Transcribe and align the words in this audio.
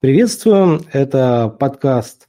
Приветствую, 0.00 0.80
это 0.94 1.54
подкаст 1.60 2.26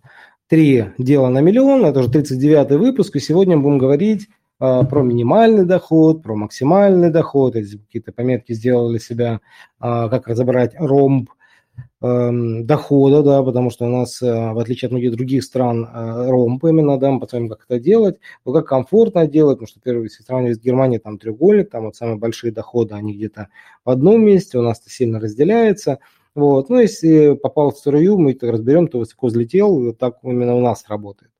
«Три 0.50 0.88
дела 0.98 1.29
на 1.29 1.40
миллион», 1.40 1.86
это 1.86 2.01
уже 2.01 2.09
39-й 2.09 2.75
выпуск, 2.75 3.16
и 3.16 3.22
сегодня 3.22 3.58
будем 3.58 3.77
говорить 3.77 4.27
э, 4.59 4.82
про 4.83 5.01
минимальный 5.04 5.63
доход, 5.63 6.22
про 6.22 6.36
максимальный 6.36 7.09
доход, 7.11 7.56
если 7.56 7.77
какие-то 7.77 8.11
пометки 8.11 8.52
сделали 8.52 8.97
себя, 8.97 9.36
э, 9.36 9.39
как 9.79 10.27
разобрать 10.27 10.73
ромб 10.77 11.29
э, 12.02 12.29
дохода, 12.63 13.23
да, 13.23 13.41
потому 13.41 13.70
что 13.70 13.85
у 13.85 13.89
нас, 13.89 14.21
э, 14.21 14.51
в 14.51 14.59
отличие 14.59 14.88
от 14.88 14.91
многих 14.91 15.13
других 15.13 15.41
стран, 15.41 15.85
э, 15.85 16.29
ромб 16.29 16.61
именно, 16.65 16.99
да, 16.99 17.09
мы 17.09 17.21
посмотрим, 17.21 17.47
как 17.47 17.63
это 17.69 17.79
делать, 17.79 18.17
но 18.43 18.51
как 18.51 18.67
комфортно 18.67 19.27
делать, 19.27 19.59
потому 19.59 19.69
что, 19.69 19.79
первый, 19.79 20.03
если 20.09 20.23
сравнивать 20.23 20.57
с 20.57 20.61
Германией, 20.61 20.99
там 20.99 21.17
треугольник, 21.17 21.69
там 21.69 21.85
вот 21.85 21.95
самые 21.95 22.17
большие 22.17 22.51
доходы, 22.51 22.95
они 22.95 23.13
где-то 23.13 23.47
в 23.85 23.89
одном 23.89 24.25
месте, 24.25 24.57
у 24.57 24.61
нас 24.61 24.81
это 24.81 24.89
сильно 24.89 25.21
разделяется– 25.21 25.99
вот. 26.36 26.70
Ну, 26.70 26.79
если 26.79 27.33
попал 27.36 27.71
в 27.71 27.78
струю, 27.78 28.18
мы 28.18 28.32
это 28.32 28.51
разберем, 28.51 28.87
то 28.87 29.00
высоко 29.00 29.28
взлетел, 29.28 29.93
так 29.93 30.18
именно 30.24 30.55
у 30.55 30.61
нас 30.61 30.86
работает. 30.88 31.32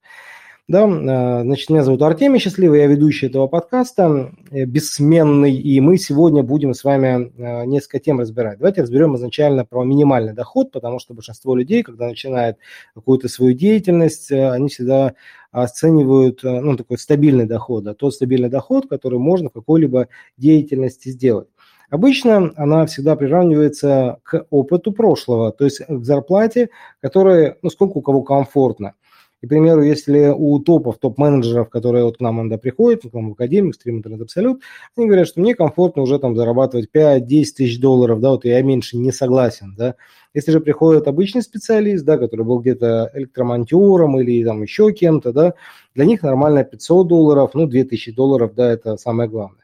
Да, 0.72 0.88
э, 0.88 1.44
значит, 1.44 1.70
меня 1.70 1.84
зовут 1.84 2.02
Артемий 2.02 2.40
Счастливый, 2.40 2.80
я 2.80 2.88
ведущий 2.88 3.26
этого 3.26 3.48
подкаста, 3.48 4.32
э, 4.52 4.64
бессменный, 4.64 5.54
и 5.54 5.82
мы 5.82 5.98
сегодня 5.98 6.44
будем 6.44 6.74
с 6.74 6.86
вами 6.86 7.34
э, 7.36 7.66
несколько 7.66 8.00
тем 8.00 8.22
разбирать. 8.22 8.60
Давайте 8.60 8.84
разберем 8.84 9.18
изначально 9.18 9.66
про 9.66 9.84
минимальный 9.84 10.32
доход, 10.32 10.72
потому 10.72 11.00
что 11.00 11.14
большинство 11.14 11.56
людей, 11.56 11.84
когда 11.84 12.08
начинают 12.08 12.58
какую-то 12.96 13.28
свою 13.28 13.54
деятельность, 13.54 14.32
они 14.32 14.70
всегда 14.70 15.16
оценивают 15.52 16.40
ну, 16.44 16.78
такой 16.78 16.98
стабильный 16.98 17.46
доход, 17.46 17.84
да, 17.84 17.94
тот 17.94 18.14
стабильный 18.14 18.48
доход, 18.48 18.88
который 18.88 19.20
можно 19.20 19.50
в 19.50 19.54
какой-либо 19.54 20.08
деятельности 20.38 21.10
сделать. 21.10 21.50
Обычно 21.92 22.54
она 22.56 22.86
всегда 22.86 23.18
приравнивается 23.18 24.20
к 24.24 24.46
опыту 24.50 24.94
прошлого, 24.94 25.52
то 25.52 25.66
есть 25.66 25.82
к 25.86 26.04
зарплате, 26.06 26.70
которая, 27.02 27.58
ну, 27.62 27.70
сколько 27.70 27.98
у 27.98 28.02
кого 28.02 28.24
комфортно. 28.24 28.94
И, 29.42 29.46
к 29.48 29.50
примеру, 29.50 29.84
если 29.84 30.32
у 30.34 30.58
топов, 30.60 31.00
топ-менеджеров, 31.00 31.70
которые 31.70 32.06
вот 32.06 32.18
к 32.18 32.22
нам 32.22 32.40
иногда 32.40 32.58
приходят, 32.58 33.02
к 33.02 33.14
нам 33.14 33.30
в 33.30 33.34
Академию, 33.34 33.74
Стрим 33.74 33.98
Интернет 33.98 34.22
Абсолют, 34.22 34.62
они 34.96 35.08
говорят, 35.08 35.28
что 35.28 35.42
мне 35.42 35.54
комфортно 35.54 36.04
уже 36.04 36.18
там 36.18 36.36
зарабатывать 36.38 36.90
5-10 36.94 37.58
тысяч 37.58 37.80
долларов, 37.82 38.22
да, 38.22 38.30
вот 38.30 38.46
я 38.46 38.62
меньше 38.62 38.98
не 38.98 39.12
согласен, 39.12 39.76
да. 39.78 39.96
Если 40.34 40.52
же 40.52 40.62
приходит 40.62 41.08
обычный 41.10 41.42
специалист, 41.42 42.06
да, 42.06 42.18
который 42.18 42.46
был 42.46 42.60
где-то 42.60 43.12
электромонтером 43.16 44.18
или 44.22 44.46
там 44.46 44.62
еще 44.62 44.94
кем-то, 44.94 45.34
да, 45.34 45.56
для 45.94 46.06
них 46.06 46.24
нормально 46.24 46.64
500 46.64 47.08
долларов, 47.08 47.52
ну, 47.54 47.66
2000 47.68 48.14
долларов, 48.14 48.54
да, 48.56 48.72
это 48.72 48.96
самое 48.96 49.28
главное. 49.30 49.61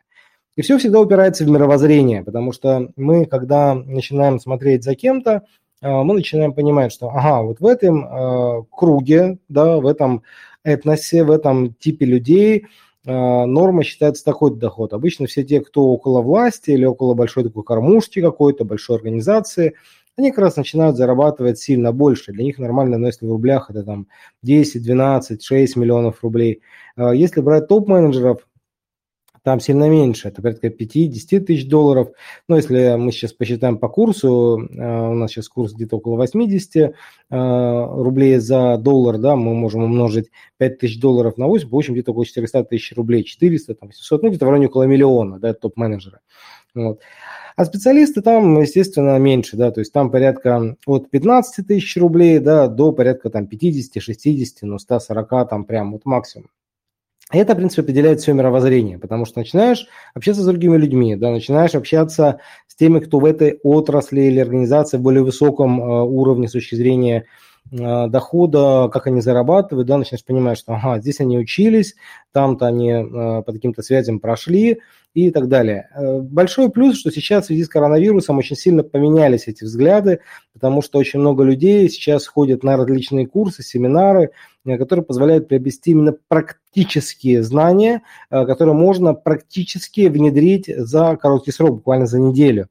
И 0.57 0.63
все 0.63 0.79
всегда 0.79 0.99
упирается 0.99 1.45
в 1.45 1.49
мировоззрение, 1.49 2.23
потому 2.23 2.51
что 2.51 2.89
мы, 2.95 3.25
когда 3.25 3.75
начинаем 3.75 4.39
смотреть 4.39 4.83
за 4.83 4.95
кем-то, 4.95 5.43
а, 5.81 6.03
мы 6.03 6.15
начинаем 6.15 6.51
понимать, 6.51 6.91
что, 6.91 7.09
ага, 7.09 7.43
вот 7.43 7.59
в 7.59 7.65
этом 7.65 8.03
э, 8.03 8.63
круге, 8.71 9.37
да, 9.49 9.77
в 9.77 9.85
этом 9.85 10.23
этносе, 10.63 11.23
в 11.23 11.29
этом 11.29 11.75
типе 11.75 12.07
людей 12.07 12.65
э, 13.05 13.11
норма 13.45 13.83
считается 13.83 14.25
такой 14.25 14.55
доход. 14.55 14.93
Обычно 14.93 15.27
все 15.27 15.43
те, 15.43 15.61
кто 15.61 15.89
около 15.89 16.23
власти 16.23 16.71
или 16.71 16.85
около 16.85 17.13
большой 17.13 17.43
такой 17.43 17.63
кормушки 17.63 18.19
какой-то, 18.19 18.65
большой 18.65 18.95
организации, 18.95 19.75
они 20.17 20.31
как 20.31 20.39
раз 20.39 20.55
начинают 20.55 20.97
зарабатывать 20.97 21.59
сильно 21.59 21.91
больше. 21.91 22.31
Для 22.31 22.43
них 22.43 22.57
нормально, 22.57 22.97
но 22.97 23.05
если 23.05 23.27
в 23.27 23.29
рублях 23.29 23.69
это 23.69 23.83
там 23.83 24.07
10, 24.41 24.81
12, 24.81 25.43
6 25.43 25.75
миллионов 25.75 26.23
рублей. 26.23 26.61
Если 26.97 27.41
брать 27.41 27.67
топ-менеджеров, 27.67 28.39
там 29.47 29.61
сильно 29.61 29.89
меньше, 29.89 30.27
это 30.27 30.41
порядка 30.41 30.67
5-10 30.67 31.39
тысяч 31.39 31.69
долларов. 31.69 32.09
Но 32.49 32.57
если 32.57 32.97
мы 32.97 33.13
сейчас 33.13 33.31
посчитаем 33.31 33.77
по 33.77 33.87
курсу, 33.87 34.59
э, 34.59 35.09
у 35.09 35.13
нас 35.13 35.31
сейчас 35.31 35.47
курс 35.47 35.71
где-то 35.71 35.95
около 35.95 36.17
80 36.17 36.75
э, 36.75 36.91
рублей 37.29 38.39
за 38.39 38.75
доллар, 38.75 39.17
да, 39.19 39.37
мы 39.37 39.53
можем 39.53 39.83
умножить 39.83 40.31
5 40.57 40.79
тысяч 40.79 40.99
долларов 40.99 41.37
на 41.37 41.47
8, 41.47 41.69
получим 41.69 41.93
где-то 41.93 42.11
около 42.11 42.25
400 42.25 42.65
тысяч 42.65 42.93
рублей, 42.97 43.23
400, 43.23 43.75
там, 43.75 43.93
700, 43.93 44.21
ну 44.21 44.29
где-то 44.31 44.45
в 44.45 44.49
районе 44.49 44.67
около 44.67 44.83
миллиона, 44.83 45.39
да, 45.39 45.53
топ-менеджеры. 45.53 46.19
Вот. 46.75 46.99
А 47.55 47.63
специалисты 47.63 48.21
там, 48.21 48.59
естественно, 48.59 49.17
меньше, 49.17 49.55
да, 49.55 49.71
то 49.71 49.79
есть 49.79 49.93
там 49.93 50.11
порядка 50.11 50.75
от 50.85 51.09
15 51.09 51.65
тысяч 51.65 51.95
рублей, 51.95 52.39
да, 52.39 52.67
до 52.67 52.91
порядка 52.91 53.29
там 53.29 53.47
50, 53.47 54.03
60, 54.03 54.63
ну 54.63 54.77
140 54.77 55.49
там 55.49 55.63
прям 55.63 55.93
вот 55.93 56.03
максимум. 56.03 56.49
Это, 57.31 57.53
в 57.53 57.57
принципе, 57.57 57.81
определяет 57.81 58.21
все 58.21 58.31
мировоззрение, 58.33 58.97
потому 58.97 59.25
что 59.25 59.39
начинаешь 59.39 59.85
общаться 60.13 60.41
с 60.41 60.45
другими 60.45 60.77
людьми, 60.77 61.17
да, 61.17 61.29
начинаешь 61.29 61.75
общаться 61.75 62.39
с 62.67 62.75
теми, 62.75 62.99
кто 62.99 63.19
в 63.19 63.25
этой 63.25 63.59
отрасли 63.63 64.21
или 64.21 64.39
организации 64.39 64.97
в 64.97 65.01
более 65.01 65.23
высоком 65.23 65.81
э, 65.81 66.03
уровне 66.03 66.47
с 66.47 66.53
точки 66.53 66.75
зрения 66.75 67.25
дохода, 67.71 68.89
как 68.91 69.07
они 69.07 69.21
зарабатывают, 69.21 69.87
да, 69.87 69.97
начинаешь 69.97 70.25
понимать, 70.25 70.57
что 70.57 70.73
ага, 70.73 70.99
здесь 70.99 71.19
они 71.19 71.37
учились, 71.37 71.95
там-то 72.31 72.65
они 72.65 72.91
э, 72.91 73.03
по 73.43 73.51
каким-то 73.51 73.81
связям 73.81 74.19
прошли, 74.19 74.79
и 75.17 75.31
так 75.31 75.47
далее. 75.47 75.89
Э, 75.95 76.19
большой 76.19 76.69
плюс, 76.69 76.99
что 76.99 77.11
сейчас 77.11 77.45
в 77.45 77.47
связи 77.47 77.63
с 77.63 77.69
коронавирусом 77.69 78.37
очень 78.37 78.55
сильно 78.55 78.83
поменялись 78.83 79.47
эти 79.47 79.63
взгляды, 79.63 80.19
потому 80.53 80.83
что 80.83 80.99
очень 80.99 81.19
много 81.19 81.43
людей 81.43 81.89
сейчас 81.89 82.27
ходят 82.27 82.63
на 82.63 82.77
различные 82.77 83.25
курсы, 83.25 83.63
семинары, 83.63 84.29
э, 84.63 84.77
которые 84.77 85.03
позволяют 85.03 85.47
приобрести 85.47 85.91
именно 85.91 86.15
практические 86.27 87.41
знания, 87.41 88.03
э, 88.29 88.45
которые 88.45 88.75
можно 88.75 89.15
практически 89.15 90.07
внедрить 90.07 90.67
за 90.67 91.15
короткий 91.15 91.51
срок, 91.51 91.77
буквально 91.77 92.05
за 92.05 92.19
неделю. 92.19 92.67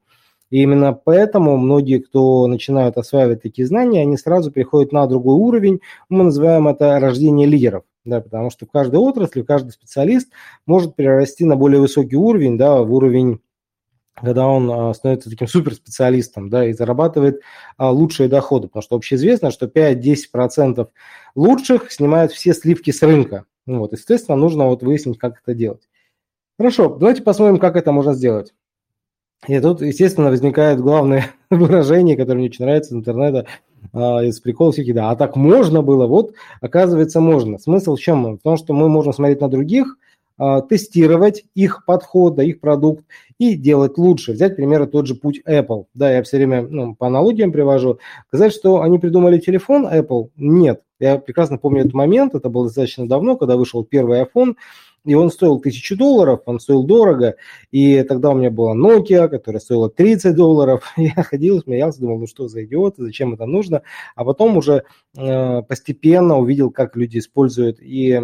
И 0.49 0.61
именно 0.61 0.93
поэтому 0.93 1.57
многие, 1.57 1.99
кто 1.99 2.47
начинают 2.47 2.97
осваивать 2.97 3.41
такие 3.41 3.67
знания, 3.67 4.01
они 4.01 4.17
сразу 4.17 4.51
переходят 4.51 4.91
на 4.91 5.05
другой 5.07 5.35
уровень. 5.35 5.81
Мы 6.09 6.23
называем 6.23 6.67
это 6.67 6.99
рождение 6.99 7.47
лидеров 7.47 7.83
да, 8.07 8.21
потому 8.21 8.49
что 8.49 8.65
в 8.65 8.71
каждой 8.71 8.95
отрасли, 8.95 9.41
каждый 9.43 9.71
специалист 9.71 10.31
может 10.65 10.95
перерасти 10.95 11.45
на 11.45 11.55
более 11.55 11.79
высокий 11.79 12.15
уровень, 12.15 12.57
да, 12.57 12.81
в 12.81 12.93
уровень 12.93 13.41
когда 14.15 14.47
он 14.47 14.71
а, 14.71 14.91
становится 14.95 15.29
таким 15.29 15.47
суперспециалистом, 15.47 16.49
да, 16.49 16.65
и 16.65 16.73
зарабатывает 16.73 17.41
а, 17.77 17.91
лучшие 17.91 18.27
доходы, 18.27 18.67
потому 18.67 18.81
что 18.81 18.95
общеизвестно, 18.95 19.51
что 19.51 19.67
5-10% 19.67 20.87
лучших 21.35 21.91
снимают 21.91 22.31
все 22.31 22.55
сливки 22.55 22.89
с 22.89 23.03
рынка. 23.03 23.45
Ну, 23.67 23.77
вот, 23.77 23.91
естественно, 23.91 24.35
нужно 24.35 24.65
вот 24.65 24.81
выяснить, 24.81 25.19
как 25.19 25.39
это 25.43 25.53
делать. 25.53 25.87
Хорошо, 26.57 26.95
давайте 26.95 27.21
посмотрим, 27.21 27.59
как 27.59 27.75
это 27.75 27.91
можно 27.91 28.15
сделать. 28.15 28.55
И 29.45 29.59
тут, 29.59 29.81
естественно, 29.81 30.29
возникает 30.29 30.79
главное 30.79 31.31
выражение, 31.49 32.17
которое 32.17 32.39
мне 32.39 32.47
очень 32.47 32.65
нравится 32.65 32.93
из 32.93 32.97
интернета, 32.97 33.45
а, 33.93 34.23
из 34.23 34.39
приколов 34.39 34.73
всяких, 34.73 34.95
да, 34.95 35.11
а 35.11 35.15
так 35.15 35.35
можно 35.35 35.81
было, 35.81 36.07
вот, 36.07 36.33
оказывается, 36.59 37.21
можно. 37.21 37.57
Смысл 37.59 37.95
в 37.95 37.99
чем? 37.99 38.37
В 38.37 38.41
том, 38.41 38.57
что 38.57 38.73
мы 38.73 38.89
можем 38.89 39.13
смотреть 39.13 39.41
на 39.41 39.49
других, 39.49 39.97
а, 40.39 40.61
тестировать 40.61 41.45
их 41.55 41.83
подход, 41.85 42.35
да, 42.35 42.43
их 42.43 42.59
продукт 42.59 43.03
и 43.39 43.55
делать 43.55 43.97
лучше. 43.97 44.33
Взять, 44.33 44.53
к 44.53 44.55
примеру, 44.57 44.87
тот 44.87 45.07
же 45.07 45.15
путь 45.15 45.41
Apple. 45.47 45.85
Да, 45.93 46.11
я 46.11 46.21
все 46.23 46.37
время 46.37 46.61
ну, 46.61 46.95
по 46.95 47.07
аналогиям 47.07 47.51
привожу. 47.51 47.99
Сказать, 48.27 48.53
что 48.53 48.81
они 48.81 48.99
придумали 48.99 49.39
телефон 49.39 49.87
Apple, 49.87 50.29
нет. 50.35 50.81
Я 50.99 51.17
прекрасно 51.17 51.57
помню 51.57 51.81
этот 51.81 51.93
момент, 51.93 52.35
это 52.35 52.49
было 52.49 52.65
достаточно 52.65 53.07
давно, 53.07 53.35
когда 53.35 53.55
вышел 53.55 53.83
первый 53.83 54.21
iPhone, 54.21 54.55
и 55.07 55.15
он 55.15 55.31
стоил 55.31 55.59
тысячу 55.59 55.97
долларов, 55.97 56.41
он 56.45 56.59
стоил 56.59 56.83
дорого, 56.83 57.37
и 57.71 58.03
тогда 58.03 58.31
у 58.31 58.35
меня 58.35 58.51
была 58.51 58.75
Nokia, 58.75 59.29
которая 59.29 59.61
стоила 59.61 59.89
30 59.89 60.35
долларов, 60.35 60.83
я 60.97 61.23
ходил, 61.23 61.61
смеялся, 61.61 62.01
думал, 62.01 62.19
ну 62.19 62.27
что 62.27 62.49
за 62.49 62.65
идиоты, 62.65 63.03
зачем 63.03 63.33
это 63.33 63.45
нужно, 63.45 63.83
а 64.15 64.25
потом 64.25 64.57
уже 64.57 64.83
э, 65.17 65.61
постепенно 65.63 66.37
увидел, 66.37 66.71
как 66.71 66.97
люди 66.97 67.19
используют 67.19 67.79
и 67.79 68.21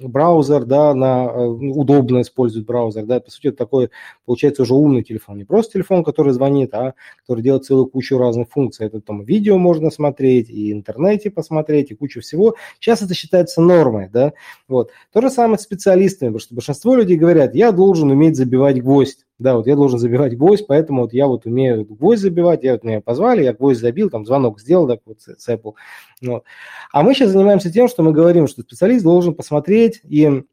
браузер, 0.00 0.64
да, 0.64 0.94
на, 0.94 1.26
э, 1.26 1.46
удобно 1.46 2.20
использовать 2.22 2.66
браузер, 2.66 3.04
да, 3.04 3.20
по 3.20 3.30
сути, 3.30 3.48
это 3.48 3.58
такой, 3.58 3.90
получается, 4.24 4.62
уже 4.62 4.74
умный 4.74 5.02
телефон, 5.02 5.38
не 5.38 5.44
просто 5.44 5.74
телефон, 5.74 6.04
который 6.04 6.32
звонит, 6.32 6.74
а 6.74 6.94
который 7.20 7.42
делает 7.42 7.64
целую 7.64 7.86
кучу 7.86 8.18
разных 8.18 8.48
функций, 8.48 8.86
это 8.86 9.00
там 9.00 9.22
видео 9.22 9.58
можно 9.58 9.90
смотреть, 9.90 10.50
и 10.50 10.72
интернете 10.72 11.30
посмотреть, 11.30 11.90
и 11.90 11.94
кучу 11.94 12.20
всего, 12.20 12.56
сейчас 12.80 13.02
это 13.02 13.14
считается 13.14 13.60
нормой, 13.60 14.08
да, 14.12 14.32
вот, 14.68 14.90
то 15.12 15.20
же 15.20 15.30
самое 15.30 15.58
с 15.58 15.62
специалистами, 15.62 16.28
потому 16.28 16.40
что 16.40 16.54
большинство 16.54 16.94
людей 16.94 17.16
говорят, 17.16 17.54
я 17.54 17.72
должен 17.72 18.10
уметь 18.10 18.36
забивать 18.36 18.82
гвоздь, 18.82 19.25
да, 19.38 19.56
вот 19.56 19.66
я 19.66 19.76
должен 19.76 19.98
забивать 19.98 20.36
гвоздь, 20.36 20.66
поэтому 20.66 21.02
вот 21.02 21.12
я 21.12 21.26
вот 21.26 21.46
умею 21.46 21.84
гвоздь 21.84 22.22
забивать, 22.22 22.62
я 22.62 22.72
вот 22.72 22.84
меня 22.84 23.00
позвали, 23.00 23.44
я 23.44 23.52
гвоздь 23.52 23.80
забил, 23.80 24.08
там 24.08 24.24
звонок 24.24 24.60
сделал, 24.60 24.88
так 24.88 25.00
вот 25.04 25.20
с 25.20 25.48
Apple. 25.48 25.74
Вот. 26.22 26.44
А 26.92 27.02
мы 27.02 27.14
сейчас 27.14 27.30
занимаемся 27.30 27.70
тем, 27.70 27.88
что 27.88 28.02
мы 28.02 28.12
говорим, 28.12 28.46
что 28.46 28.62
специалист 28.62 29.04
должен 29.04 29.34
посмотреть 29.34 30.00
и 30.04 30.44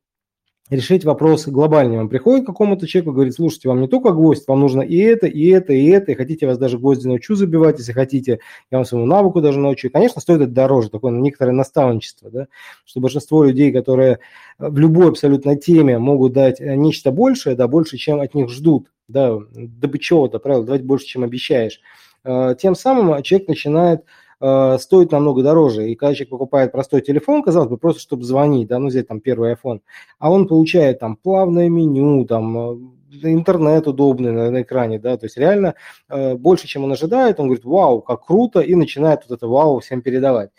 решить 0.69 1.03
вопрос 1.03 1.47
глобальный. 1.47 1.99
Он 1.99 2.09
приходит 2.09 2.43
к 2.43 2.47
какому-то 2.47 2.87
человеку 2.87 3.11
и 3.11 3.13
говорит, 3.15 3.33
слушайте, 3.33 3.67
вам 3.67 3.81
не 3.81 3.87
только 3.87 4.11
гвоздь, 4.11 4.47
вам 4.47 4.61
нужно 4.61 4.81
и 4.81 4.97
это, 4.97 5.27
и 5.27 5.47
это, 5.49 5.73
и 5.73 5.87
это, 5.87 6.11
и 6.11 6.15
хотите, 6.15 6.45
я 6.45 6.49
вас 6.49 6.57
даже 6.57 6.79
гвозди 6.79 7.07
научу 7.07 7.35
забивать, 7.35 7.79
если 7.79 7.91
хотите, 7.91 8.39
я 8.71 8.77
вам 8.77 8.85
своему 8.85 9.05
навыку 9.05 9.41
даже 9.41 9.59
научу. 9.59 9.87
И, 9.87 9.91
конечно, 9.91 10.21
стоит 10.21 10.41
это 10.41 10.51
дороже, 10.51 10.89
такое 10.89 11.11
некоторое 11.11 11.51
наставничество, 11.51 12.29
да, 12.31 12.47
что 12.85 13.01
большинство 13.01 13.43
людей, 13.43 13.71
которые 13.71 14.19
в 14.57 14.77
любой 14.77 15.09
абсолютно 15.09 15.55
теме 15.57 15.99
могут 15.99 16.33
дать 16.33 16.61
э, 16.61 16.75
нечто 16.75 17.11
большее, 17.11 17.55
да, 17.55 17.67
больше, 17.67 17.97
чем 17.97 18.21
от 18.21 18.33
них 18.33 18.49
ждут, 18.49 18.87
да, 19.07 19.37
добыть 19.53 20.01
чего-то, 20.01 20.39
правило, 20.39 20.65
давать 20.65 20.83
больше, 20.83 21.05
чем 21.05 21.23
обещаешь. 21.23 21.81
тем 22.57 22.75
самым 22.75 23.21
человек 23.21 23.49
начинает 23.49 24.03
стоить 24.77 25.11
намного 25.11 25.41
дороже. 25.41 25.89
И 25.89 25.95
когда 25.95 26.13
человек 26.13 26.31
покупает 26.31 26.71
простой 26.71 27.01
телефон, 27.01 27.43
казалось 27.43 27.69
бы, 27.69 27.77
просто 27.77 28.01
чтобы 28.01 28.23
звонить, 28.23 28.67
да, 28.67 28.79
ну 28.79 28.87
взять 28.87 29.07
там 29.07 29.21
первый 29.21 29.53
iPhone, 29.53 29.79
а 30.19 30.31
он 30.31 30.47
получает 30.47 30.99
там 30.99 31.15
плавное 31.15 31.69
меню, 31.69 32.25
там 32.25 32.93
интернет 33.21 33.87
удобный 33.87 34.31
на, 34.31 34.51
на 34.51 34.61
экране, 34.61 34.99
да, 34.99 35.17
то 35.17 35.25
есть 35.25 35.37
реально 35.37 35.75
э, 36.09 36.35
больше, 36.35 36.67
чем 36.67 36.83
он 36.83 36.91
ожидает, 36.91 37.39
он 37.39 37.47
говорит, 37.47 37.65
вау, 37.65 38.01
как 38.01 38.25
круто, 38.25 38.59
и 38.59 38.75
начинает 38.75 39.21
вот 39.27 39.37
это 39.37 39.47
вау 39.47 39.79
всем 39.79 40.01
передавать. 40.01 40.49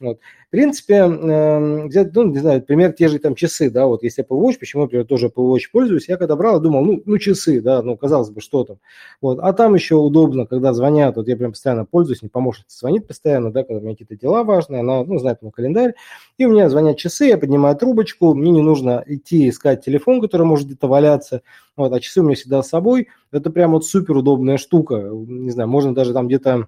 Вот. 0.00 0.18
В 0.48 0.50
принципе, 0.50 1.04
взять, 1.06 2.14
ну, 2.14 2.24
не 2.24 2.38
знаю, 2.38 2.62
пример 2.62 2.92
те 2.92 3.08
же 3.08 3.18
там 3.18 3.34
часы, 3.34 3.70
да, 3.70 3.86
вот 3.86 4.02
есть 4.02 4.18
Apple 4.18 4.40
Watch, 4.40 4.58
почему, 4.58 4.82
например, 4.82 5.06
тоже 5.06 5.26
Apple 5.26 5.46
Watch 5.54 5.64
пользуюсь, 5.72 6.08
я 6.08 6.16
когда 6.16 6.34
брал, 6.36 6.58
думал, 6.60 6.84
ну, 6.84 7.02
ну 7.04 7.18
часы, 7.18 7.60
да, 7.60 7.82
ну, 7.82 7.96
казалось 7.96 8.30
бы, 8.30 8.40
что 8.40 8.64
там. 8.64 8.78
Вот. 9.20 9.38
А 9.40 9.52
там 9.52 9.74
еще 9.74 9.96
удобно, 9.96 10.46
когда 10.46 10.72
звонят, 10.72 11.16
вот 11.16 11.28
я 11.28 11.36
прям 11.36 11.52
постоянно 11.52 11.84
пользуюсь, 11.84 12.22
не 12.22 12.28
помощница 12.28 12.78
звонит 12.78 13.06
постоянно, 13.06 13.52
да, 13.52 13.62
когда 13.62 13.80
у 13.80 13.82
меня 13.82 13.92
какие-то 13.92 14.16
дела 14.16 14.42
важные, 14.42 14.80
она, 14.80 15.04
ну, 15.04 15.18
знает 15.18 15.42
мой 15.42 15.52
календарь, 15.52 15.94
и 16.38 16.46
у 16.46 16.50
меня 16.50 16.68
звонят 16.68 16.96
часы, 16.96 17.26
я 17.26 17.38
поднимаю 17.38 17.76
трубочку, 17.76 18.34
мне 18.34 18.50
не 18.50 18.62
нужно 18.62 19.04
идти 19.06 19.48
искать 19.48 19.84
телефон, 19.84 20.20
который 20.20 20.46
может 20.46 20.66
где-то 20.66 20.88
валяться, 20.88 21.42
вот, 21.76 21.92
а 21.92 22.00
часы 22.00 22.20
у 22.20 22.24
меня 22.24 22.34
всегда 22.34 22.62
с 22.62 22.68
собой, 22.68 23.08
это 23.30 23.50
прям 23.50 23.72
вот 23.72 23.84
супер 23.84 24.16
удобная 24.16 24.56
штука, 24.56 25.10
не 25.12 25.50
знаю, 25.50 25.68
можно 25.68 25.94
даже 25.94 26.12
там 26.12 26.26
где-то 26.26 26.66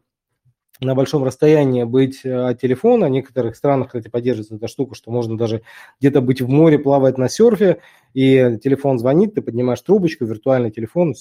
на 0.85 0.95
большом 0.95 1.25
расстоянии 1.25 1.85
быть 1.85 2.25
э, 2.25 2.49
от 2.49 2.61
телефона. 2.61 3.07
В 3.07 3.11
некоторых 3.11 3.57
странах, 3.57 3.89
кстати, 3.89 4.09
поддерживается 4.09 4.57
эта 4.57 4.69
штука, 4.69 4.95
что 4.95 5.11
можно 5.11 5.37
даже 5.37 5.63
где-то 6.01 6.21
быть 6.21 6.41
в 6.41 6.49
море, 6.49 6.79
плавать 6.79 7.19
на 7.19 7.29
серфе, 7.29 7.79
и 8.15 8.59
телефон 8.63 8.99
звонит, 8.99 9.35
ты 9.35 9.43
поднимаешь 9.43 9.81
трубочку, 9.81 10.25
виртуальный 10.25 10.71
телефон. 10.71 11.15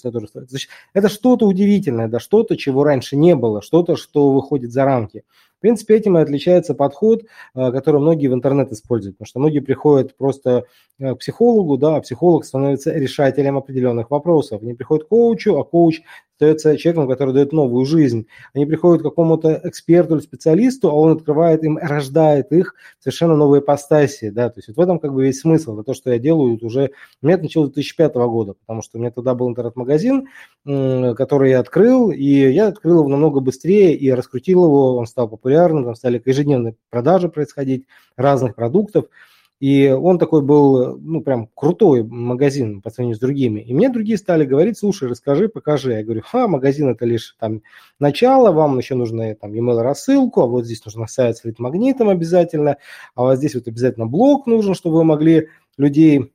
Это 0.94 1.10
что-то 1.10 1.48
удивительное, 1.48 2.08
да, 2.08 2.20
что-то, 2.20 2.58
чего 2.58 2.84
раньше 2.84 3.16
не 3.16 3.36
было, 3.36 3.62
что-то, 3.62 3.96
что 3.96 4.32
выходит 4.32 4.72
за 4.72 4.86
рамки. 4.86 5.24
В 5.58 5.62
принципе, 5.62 5.96
этим 5.96 6.18
и 6.18 6.22
отличается 6.22 6.74
подход, 6.74 7.22
э, 7.54 7.72
который 7.72 8.02
многие 8.02 8.30
в 8.30 8.34
интернет 8.34 8.72
используют, 8.72 9.18
потому 9.18 9.28
что 9.28 9.40
многие 9.40 9.60
приходят 9.60 10.18
просто 10.18 10.66
э, 10.98 11.14
к 11.14 11.20
психологу, 11.20 11.78
да, 11.78 11.98
а 11.98 12.02
психолог 12.02 12.46
становится 12.46 12.92
решателем 12.92 13.58
определенных 13.58 14.10
вопросов. 14.10 14.64
Они 14.64 14.74
приходят 14.74 15.06
к 15.06 15.10
коучу, 15.10 15.60
а 15.60 15.64
коуч 15.64 16.02
остается 16.34 16.76
человеком, 16.78 17.08
который 17.08 17.36
дает 17.36 17.52
новую 17.52 17.86
жизнь. 17.86 18.26
Они 18.56 18.66
приходят 18.66 19.02
к 19.02 19.06
какому-то 19.06 19.62
эксперту 19.64 20.16
или 20.16 20.24
специалисту, 20.24 20.90
а 20.90 20.94
он 20.94 21.12
открывает 21.12 21.64
им, 21.64 21.78
рождает 21.78 22.52
их 22.52 22.74
совершенно 23.00 23.36
новые 23.36 23.62
ипостаси, 23.62 24.32
да, 24.32 24.50
то 24.50 24.58
есть 24.58 24.68
вот 24.68 24.78
в 24.78 24.80
этом 24.80 24.98
как 24.98 25.14
бы 25.14 25.24
весь 25.24 25.42
смысл, 25.42 25.76
это 25.76 25.84
то, 25.84 25.94
что 25.94 26.12
я 26.12 26.18
делаю 26.18 26.58
уже, 26.60 26.81
у 27.22 27.26
меня 27.26 27.36
это 27.36 27.44
началось 27.44 27.70
с 27.70 27.74
2005 27.74 28.16
года, 28.16 28.54
потому 28.54 28.82
что 28.82 28.98
у 28.98 29.02
меня 29.02 29.12
тогда 29.12 29.36
был 29.36 29.50
интернет-магазин, 29.50 30.28
который 30.66 31.52
я 31.52 31.60
открыл, 31.60 32.12
и 32.12 32.24
я 32.24 32.68
открыл 32.68 33.00
его 33.00 33.10
намного 33.10 33.40
быстрее 33.40 33.96
и 33.96 34.10
раскрутил 34.12 34.66
его, 34.66 34.96
он 34.96 35.06
стал 35.08 35.28
популярным, 35.28 35.86
там 35.86 35.96
стали 35.96 36.22
ежедневные 36.26 36.76
продажи 36.90 37.30
происходить 37.30 37.86
разных 38.16 38.56
продуктов, 38.56 39.06
и 39.60 39.90
он 39.90 40.18
такой 40.18 40.42
был, 40.42 40.98
ну, 40.98 41.22
прям 41.22 41.48
крутой 41.54 42.02
магазин 42.04 42.82
по 42.82 42.90
сравнению 42.90 43.16
с 43.16 43.20
другими. 43.20 43.62
И 43.62 43.76
мне 43.76 43.90
другие 43.90 44.18
стали 44.18 44.44
говорить, 44.44 44.80
слушай, 44.80 45.08
расскажи, 45.08 45.50
покажи. 45.50 45.94
Я 45.94 46.04
говорю, 46.04 46.24
ха, 46.26 46.48
магазин 46.48 46.90
это 46.90 47.06
лишь 47.06 47.36
там 47.40 47.62
начало, 48.00 48.52
вам 48.52 48.80
еще 48.80 48.96
нужно 48.96 49.36
там 49.36 49.54
email 49.54 49.84
рассылку, 49.84 50.42
а 50.42 50.48
вот 50.48 50.66
здесь 50.66 50.84
нужно 50.84 51.06
сайт 51.06 51.38
с 51.38 51.44
магнитом 51.60 52.10
обязательно, 52.10 52.78
а 53.14 53.22
вот 53.22 53.38
здесь 53.38 53.54
вот 53.54 53.68
обязательно 53.68 54.08
блог 54.08 54.48
нужен, 54.48 54.74
чтобы 54.74 54.96
вы 54.96 55.04
могли 55.04 55.50
людей 55.78 56.34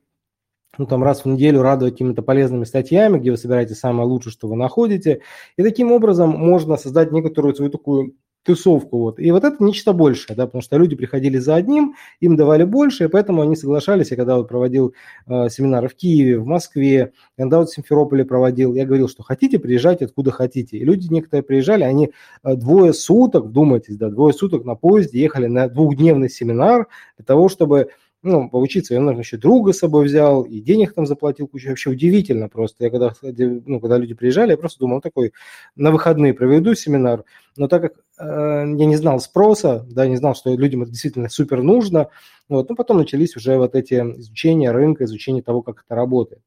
ну, 0.77 0.85
там 0.85 1.03
раз 1.03 1.23
в 1.23 1.27
неделю 1.27 1.61
радовать 1.61 1.93
какими-то 1.95 2.21
полезными 2.21 2.63
статьями, 2.63 3.17
где 3.17 3.31
вы 3.31 3.37
собираете 3.37 3.73
самое 3.75 4.07
лучшее, 4.07 4.31
что 4.31 4.47
вы 4.47 4.55
находите. 4.55 5.21
И 5.57 5.63
таким 5.63 5.91
образом 5.91 6.29
можно 6.31 6.77
создать 6.77 7.11
некоторую 7.11 7.55
свою 7.55 7.71
такую 7.71 8.15
тусовку. 8.47 8.99
Вот. 8.99 9.19
И 9.19 9.29
вот 9.31 9.43
это 9.43 9.61
нечто 9.61 9.91
большее, 9.91 10.35
да, 10.35 10.45
потому 10.45 10.61
что 10.61 10.77
люди 10.77 10.95
приходили 10.95 11.37
за 11.37 11.55
одним, 11.55 11.95
им 12.21 12.37
давали 12.37 12.63
больше, 12.63 13.03
и 13.03 13.07
поэтому 13.09 13.41
они 13.41 13.57
соглашались. 13.57 14.09
Я 14.11 14.17
когда 14.17 14.37
вот 14.37 14.47
проводил 14.47 14.93
э, 15.27 15.49
семинары 15.49 15.89
в 15.89 15.95
Киеве, 15.95 16.39
в 16.39 16.45
Москве, 16.45 17.11
когда 17.37 17.59
вот 17.59 17.69
в 17.69 17.73
Симферополе 17.75 18.23
проводил, 18.23 18.73
я 18.73 18.85
говорил, 18.85 19.09
что 19.09 19.21
хотите, 19.21 19.59
приезжайте 19.59 20.05
откуда 20.05 20.31
хотите. 20.31 20.77
И 20.77 20.85
люди 20.85 21.11
некоторые 21.11 21.43
приезжали, 21.43 21.83
они 21.83 22.11
э, 22.43 22.55
двое 22.55 22.93
суток, 22.93 23.47
вдумайтесь, 23.47 23.97
да, 23.97 24.09
двое 24.09 24.33
суток 24.33 24.63
на 24.63 24.75
поезде 24.75 25.19
ехали 25.19 25.47
на 25.47 25.67
двухдневный 25.67 26.29
семинар 26.29 26.87
для 27.17 27.25
того, 27.25 27.49
чтобы 27.49 27.89
ну, 28.27 28.49
поучиться. 28.49 28.93
Я, 28.93 28.99
наверное, 28.99 29.23
еще 29.23 29.37
друга 29.37 29.73
с 29.73 29.79
собой 29.79 30.05
взял, 30.05 30.43
и 30.43 30.59
денег 30.59 30.93
там 30.93 31.05
заплатил 31.05 31.47
кучу. 31.47 31.69
Вообще 31.69 31.89
удивительно 31.89 32.49
просто. 32.49 32.83
Я 32.83 32.89
когда, 32.89 33.13
ну, 33.21 33.79
когда 33.79 33.97
люди 33.97 34.13
приезжали, 34.13 34.51
я 34.51 34.57
просто 34.57 34.79
думал, 34.79 35.01
такой, 35.01 35.33
на 35.75 35.91
выходные 35.91 36.33
проведу 36.33 36.75
семинар. 36.75 37.23
Но 37.55 37.67
так 37.67 37.81
как 37.81 37.93
э, 38.19 38.75
я 38.77 38.85
не 38.85 38.95
знал 38.95 39.19
спроса, 39.19 39.85
да, 39.89 40.07
не 40.07 40.17
знал, 40.17 40.35
что 40.35 40.53
людям 40.55 40.83
это 40.83 40.91
действительно 40.91 41.29
супер 41.29 41.63
нужно, 41.63 42.09
вот, 42.49 42.69
ну, 42.69 42.75
потом 42.75 42.97
начались 42.97 43.35
уже 43.35 43.57
вот 43.57 43.75
эти 43.75 43.95
изучения 43.95 44.71
рынка, 44.71 45.05
изучение 45.05 45.43
того, 45.43 45.61
как 45.61 45.83
это 45.85 45.95
работает. 45.95 46.41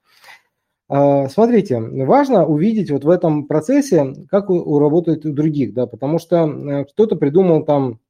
Э, 0.89 1.29
смотрите, 1.29 1.81
важно 1.81 2.47
увидеть 2.47 2.91
вот 2.91 3.05
в 3.05 3.11
этом 3.11 3.47
процессе, 3.47 4.15
как 4.29 4.51
у, 4.51 4.55
у 4.55 4.79
работает 4.79 5.25
у 5.25 5.33
других, 5.33 5.73
да, 5.73 5.87
потому 5.87 6.19
что 6.19 6.47
э, 6.47 6.85
кто-то 6.85 7.17
придумал 7.17 7.65
там 7.65 8.01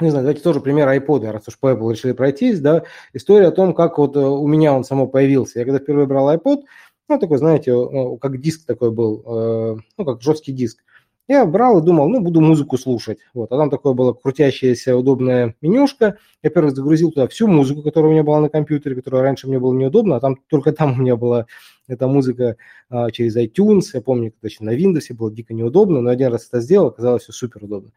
не 0.00 0.10
знаю, 0.10 0.24
давайте 0.24 0.42
тоже 0.42 0.60
пример 0.60 0.88
iPod, 0.88 1.30
раз 1.30 1.48
уж 1.48 1.58
по 1.58 1.72
Apple 1.72 1.92
решили 1.92 2.12
пройтись, 2.12 2.60
да, 2.60 2.84
история 3.14 3.48
о 3.48 3.52
том, 3.52 3.74
как 3.74 3.96
вот 3.98 4.14
э, 4.16 4.20
у 4.20 4.46
меня 4.46 4.74
он 4.74 4.84
само 4.84 5.06
появился. 5.06 5.58
Я 5.58 5.64
когда 5.64 5.78
впервые 5.78 6.06
брал 6.06 6.34
iPod, 6.34 6.62
ну, 7.08 7.18
такой, 7.18 7.38
знаете, 7.38 7.72
ну, 7.72 8.18
как 8.18 8.40
диск 8.40 8.66
такой 8.66 8.90
был, 8.90 9.22
э, 9.26 9.76
ну, 9.96 10.04
как 10.04 10.20
жесткий 10.20 10.52
диск. 10.52 10.82
Я 11.28 11.44
брал 11.44 11.78
и 11.78 11.84
думал, 11.84 12.08
ну, 12.08 12.20
буду 12.20 12.40
музыку 12.40 12.78
слушать. 12.78 13.18
Вот, 13.34 13.50
а 13.50 13.56
там 13.56 13.68
такое 13.68 13.94
было 13.94 14.12
крутящаяся 14.12 14.96
удобная 14.96 15.56
менюшка. 15.60 16.18
Я 16.42 16.50
первый 16.50 16.70
загрузил 16.70 17.10
туда 17.10 17.26
всю 17.26 17.48
музыку, 17.48 17.82
которая 17.82 18.10
у 18.10 18.12
меня 18.12 18.22
была 18.22 18.40
на 18.40 18.48
компьютере, 18.48 18.94
которая 18.94 19.22
раньше 19.22 19.48
мне 19.48 19.58
было 19.58 19.74
неудобно, 19.74 20.16
а 20.16 20.20
там 20.20 20.36
только 20.48 20.72
там 20.72 20.92
у 20.92 20.96
меня 21.02 21.16
была 21.16 21.46
эта 21.88 22.06
музыка 22.06 22.56
а, 22.90 23.10
через 23.10 23.36
iTunes. 23.36 23.86
Я 23.92 24.02
помню, 24.02 24.32
еще 24.42 24.62
на 24.62 24.76
Windows 24.76 25.12
было 25.14 25.32
дико 25.32 25.52
неудобно, 25.52 26.00
но 26.00 26.10
один 26.10 26.30
раз 26.30 26.46
это 26.46 26.60
сделал, 26.60 26.88
оказалось 26.88 27.24
все 27.24 27.32
супер 27.32 27.64
удобно. 27.64 27.90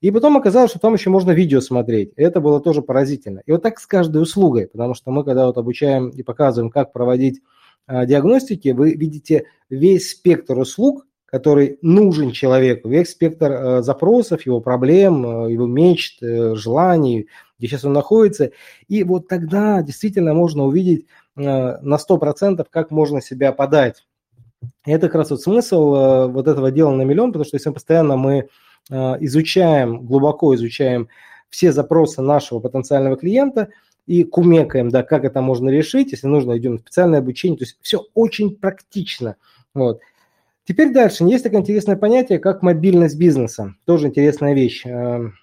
И 0.00 0.12
потом 0.12 0.36
оказалось, 0.36 0.70
что 0.70 0.78
там 0.78 0.94
еще 0.94 1.10
можно 1.10 1.32
видео 1.32 1.60
смотреть. 1.60 2.12
И 2.16 2.22
это 2.22 2.40
было 2.40 2.60
тоже 2.60 2.82
поразительно. 2.82 3.42
И 3.46 3.52
вот 3.52 3.62
так 3.62 3.80
с 3.80 3.86
каждой 3.86 4.22
услугой, 4.22 4.68
потому 4.68 4.94
что 4.94 5.10
мы, 5.10 5.24
когда 5.24 5.46
вот 5.46 5.58
обучаем 5.58 6.10
и 6.10 6.22
показываем, 6.22 6.70
как 6.70 6.92
проводить 6.92 7.40
а, 7.88 8.06
диагностики, 8.06 8.68
вы 8.68 8.94
видите 8.94 9.46
весь 9.70 10.12
спектр 10.12 10.56
услуг, 10.56 11.04
который 11.26 11.78
нужен 11.82 12.30
человеку, 12.30 12.88
весь 12.88 13.10
спектр 13.10 13.50
э, 13.50 13.82
запросов, 13.82 14.46
его 14.46 14.60
проблем, 14.60 15.26
э, 15.46 15.52
его 15.52 15.66
мечт, 15.66 16.22
э, 16.22 16.54
желаний, 16.54 17.26
где 17.58 17.68
сейчас 17.68 17.84
он 17.84 17.92
находится. 17.92 18.52
И 18.86 19.02
вот 19.02 19.28
тогда 19.28 19.82
действительно 19.82 20.34
можно 20.34 20.64
увидеть 20.64 21.06
на 21.34 21.98
100%, 21.98 22.66
как 22.70 22.90
можно 22.90 23.20
себя 23.20 23.52
подать. 23.52 24.06
И 24.86 24.90
это 24.90 25.08
как 25.08 25.16
раз 25.16 25.30
вот 25.30 25.42
смысл 25.42 26.28
вот 26.30 26.48
этого 26.48 26.70
дела 26.70 26.92
на 26.92 27.02
миллион, 27.02 27.30
потому 27.30 27.44
что 27.44 27.56
если 27.56 27.70
постоянно 27.70 28.16
мы 28.16 28.48
изучаем, 28.90 30.06
глубоко 30.06 30.54
изучаем 30.54 31.08
все 31.50 31.72
запросы 31.72 32.22
нашего 32.22 32.60
потенциального 32.60 33.16
клиента 33.16 33.68
и 34.06 34.24
кумекаем, 34.24 34.88
да, 34.90 35.02
как 35.02 35.24
это 35.24 35.40
можно 35.40 35.68
решить, 35.68 36.12
если 36.12 36.26
нужно, 36.26 36.56
идем 36.56 36.76
в 36.76 36.80
специальное 36.80 37.18
обучение, 37.18 37.58
то 37.58 37.64
есть 37.64 37.78
все 37.82 38.04
очень 38.14 38.56
практично. 38.56 39.36
Вот. 39.74 40.00
Теперь 40.66 40.92
дальше. 40.92 41.22
Есть 41.24 41.44
такое 41.44 41.60
интересное 41.60 41.96
понятие, 41.96 42.40
как 42.40 42.60
мобильность 42.60 43.16
бизнеса. 43.16 43.76
Тоже 43.84 44.08
интересная 44.08 44.52
вещь. 44.52 44.84
Эм, 44.84 45.34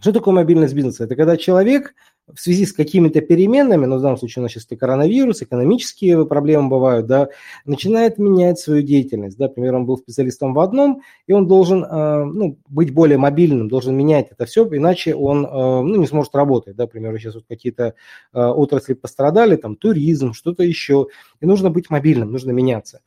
что 0.00 0.14
такое 0.14 0.32
мобильность 0.32 0.72
бизнеса? 0.72 1.04
Это 1.04 1.14
когда 1.14 1.36
человек 1.36 1.94
в 2.34 2.40
связи 2.40 2.64
с 2.64 2.72
какими-то 2.72 3.20
переменами, 3.20 3.84
ну, 3.84 3.98
в 3.98 4.00
данном 4.00 4.16
случае 4.16 4.40
у 4.40 4.42
нас 4.44 4.52
сейчас 4.52 4.66
и 4.70 4.76
коронавирус, 4.76 5.42
экономические 5.42 6.24
проблемы 6.24 6.70
бывают, 6.70 7.06
да, 7.06 7.28
начинает 7.66 8.16
менять 8.16 8.58
свою 8.58 8.82
деятельность. 8.82 9.36
Да, 9.36 9.48
например, 9.48 9.74
он 9.74 9.84
был 9.84 9.98
специалистом 9.98 10.54
в 10.54 10.60
одном, 10.60 11.02
и 11.26 11.32
он 11.34 11.46
должен 11.46 11.84
э, 11.84 12.24
ну, 12.24 12.56
быть 12.68 12.94
более 12.94 13.18
мобильным, 13.18 13.68
должен 13.68 13.94
менять 13.94 14.28
это 14.30 14.46
все, 14.46 14.64
иначе 14.64 15.14
он 15.14 15.44
э, 15.44 15.48
ну, 15.50 15.96
не 15.96 16.06
сможет 16.06 16.34
работать. 16.34 16.76
Да, 16.76 16.84
например, 16.84 17.18
сейчас 17.18 17.34
вот 17.34 17.44
какие-то 17.46 17.94
э, 18.32 18.40
отрасли 18.40 18.94
пострадали, 18.94 19.56
там 19.56 19.76
туризм, 19.76 20.32
что-то 20.32 20.62
еще, 20.62 21.08
и 21.40 21.46
нужно 21.46 21.68
быть 21.68 21.90
мобильным, 21.90 22.32
нужно 22.32 22.52
меняться. 22.52 23.00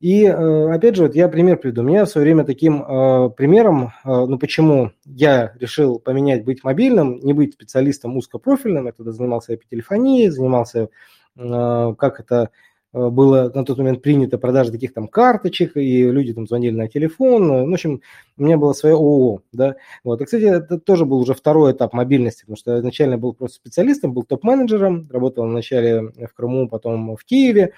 И 0.00 0.24
э, 0.24 0.70
опять 0.72 0.94
же, 0.94 1.02
вот 1.02 1.16
я 1.16 1.28
пример 1.28 1.56
приведу. 1.56 1.82
У 1.82 1.84
меня 1.84 2.04
в 2.04 2.08
свое 2.08 2.24
время 2.24 2.44
таким 2.44 2.82
э, 2.82 3.30
примером, 3.30 3.86
э, 3.86 3.90
ну 4.04 4.38
почему 4.38 4.92
я 5.04 5.52
решил 5.58 5.98
поменять 5.98 6.44
быть 6.44 6.62
мобильным, 6.62 7.18
не 7.18 7.32
быть 7.32 7.54
специалистом 7.54 8.16
узкопрофильным, 8.16 8.86
я 8.86 8.92
тогда 8.92 9.10
занимался 9.10 9.54
IP-телефонией, 9.54 10.28
занимался, 10.28 10.88
как 11.36 12.18
это 12.18 12.50
было 12.92 13.52
на 13.54 13.64
тот 13.64 13.78
момент 13.78 14.02
принято, 14.02 14.38
продажа 14.38 14.72
таких 14.72 14.92
там 14.92 15.06
карточек, 15.06 15.76
и 15.76 16.10
люди 16.10 16.32
там 16.32 16.48
звонили 16.48 16.74
на 16.74 16.88
телефон. 16.88 17.70
В 17.70 17.72
общем, 17.72 18.00
у 18.36 18.42
меня 18.42 18.56
было 18.56 18.72
свое 18.72 18.96
ООО, 18.96 19.42
да. 19.52 19.76
Вот. 20.02 20.20
И, 20.20 20.24
кстати, 20.24 20.44
это 20.44 20.80
тоже 20.80 21.04
был 21.04 21.18
уже 21.18 21.34
второй 21.34 21.72
этап 21.72 21.92
мобильности, 21.92 22.40
потому 22.40 22.56
что 22.56 22.78
изначально 22.78 23.18
был 23.18 23.34
просто 23.34 23.56
специалистом, 23.56 24.14
был 24.14 24.24
топ-менеджером, 24.24 25.06
работал 25.10 25.44
вначале 25.44 26.00
в 26.00 26.34
Крыму, 26.34 26.68
потом 26.68 27.14
в 27.14 27.24
Киеве. 27.24 27.72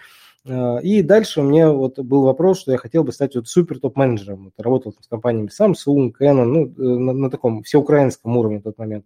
И 0.46 1.02
дальше 1.02 1.40
у 1.40 1.44
меня 1.44 1.70
вот 1.70 1.98
был 1.98 2.22
вопрос, 2.22 2.60
что 2.60 2.72
я 2.72 2.78
хотел 2.78 3.04
бы 3.04 3.12
стать 3.12 3.34
вот 3.34 3.46
супер 3.46 3.78
топ-менеджером. 3.78 4.44
Вот, 4.44 4.54
работал 4.56 4.94
с 4.98 5.06
компаниями 5.06 5.48
Samsung, 5.48 6.12
Canon, 6.18 6.44
ну, 6.44 6.72
на, 6.76 7.12
на 7.12 7.30
таком 7.30 7.62
всеукраинском 7.62 8.36
уровне 8.36 8.58
в 8.58 8.62
тот 8.62 8.78
момент. 8.78 9.04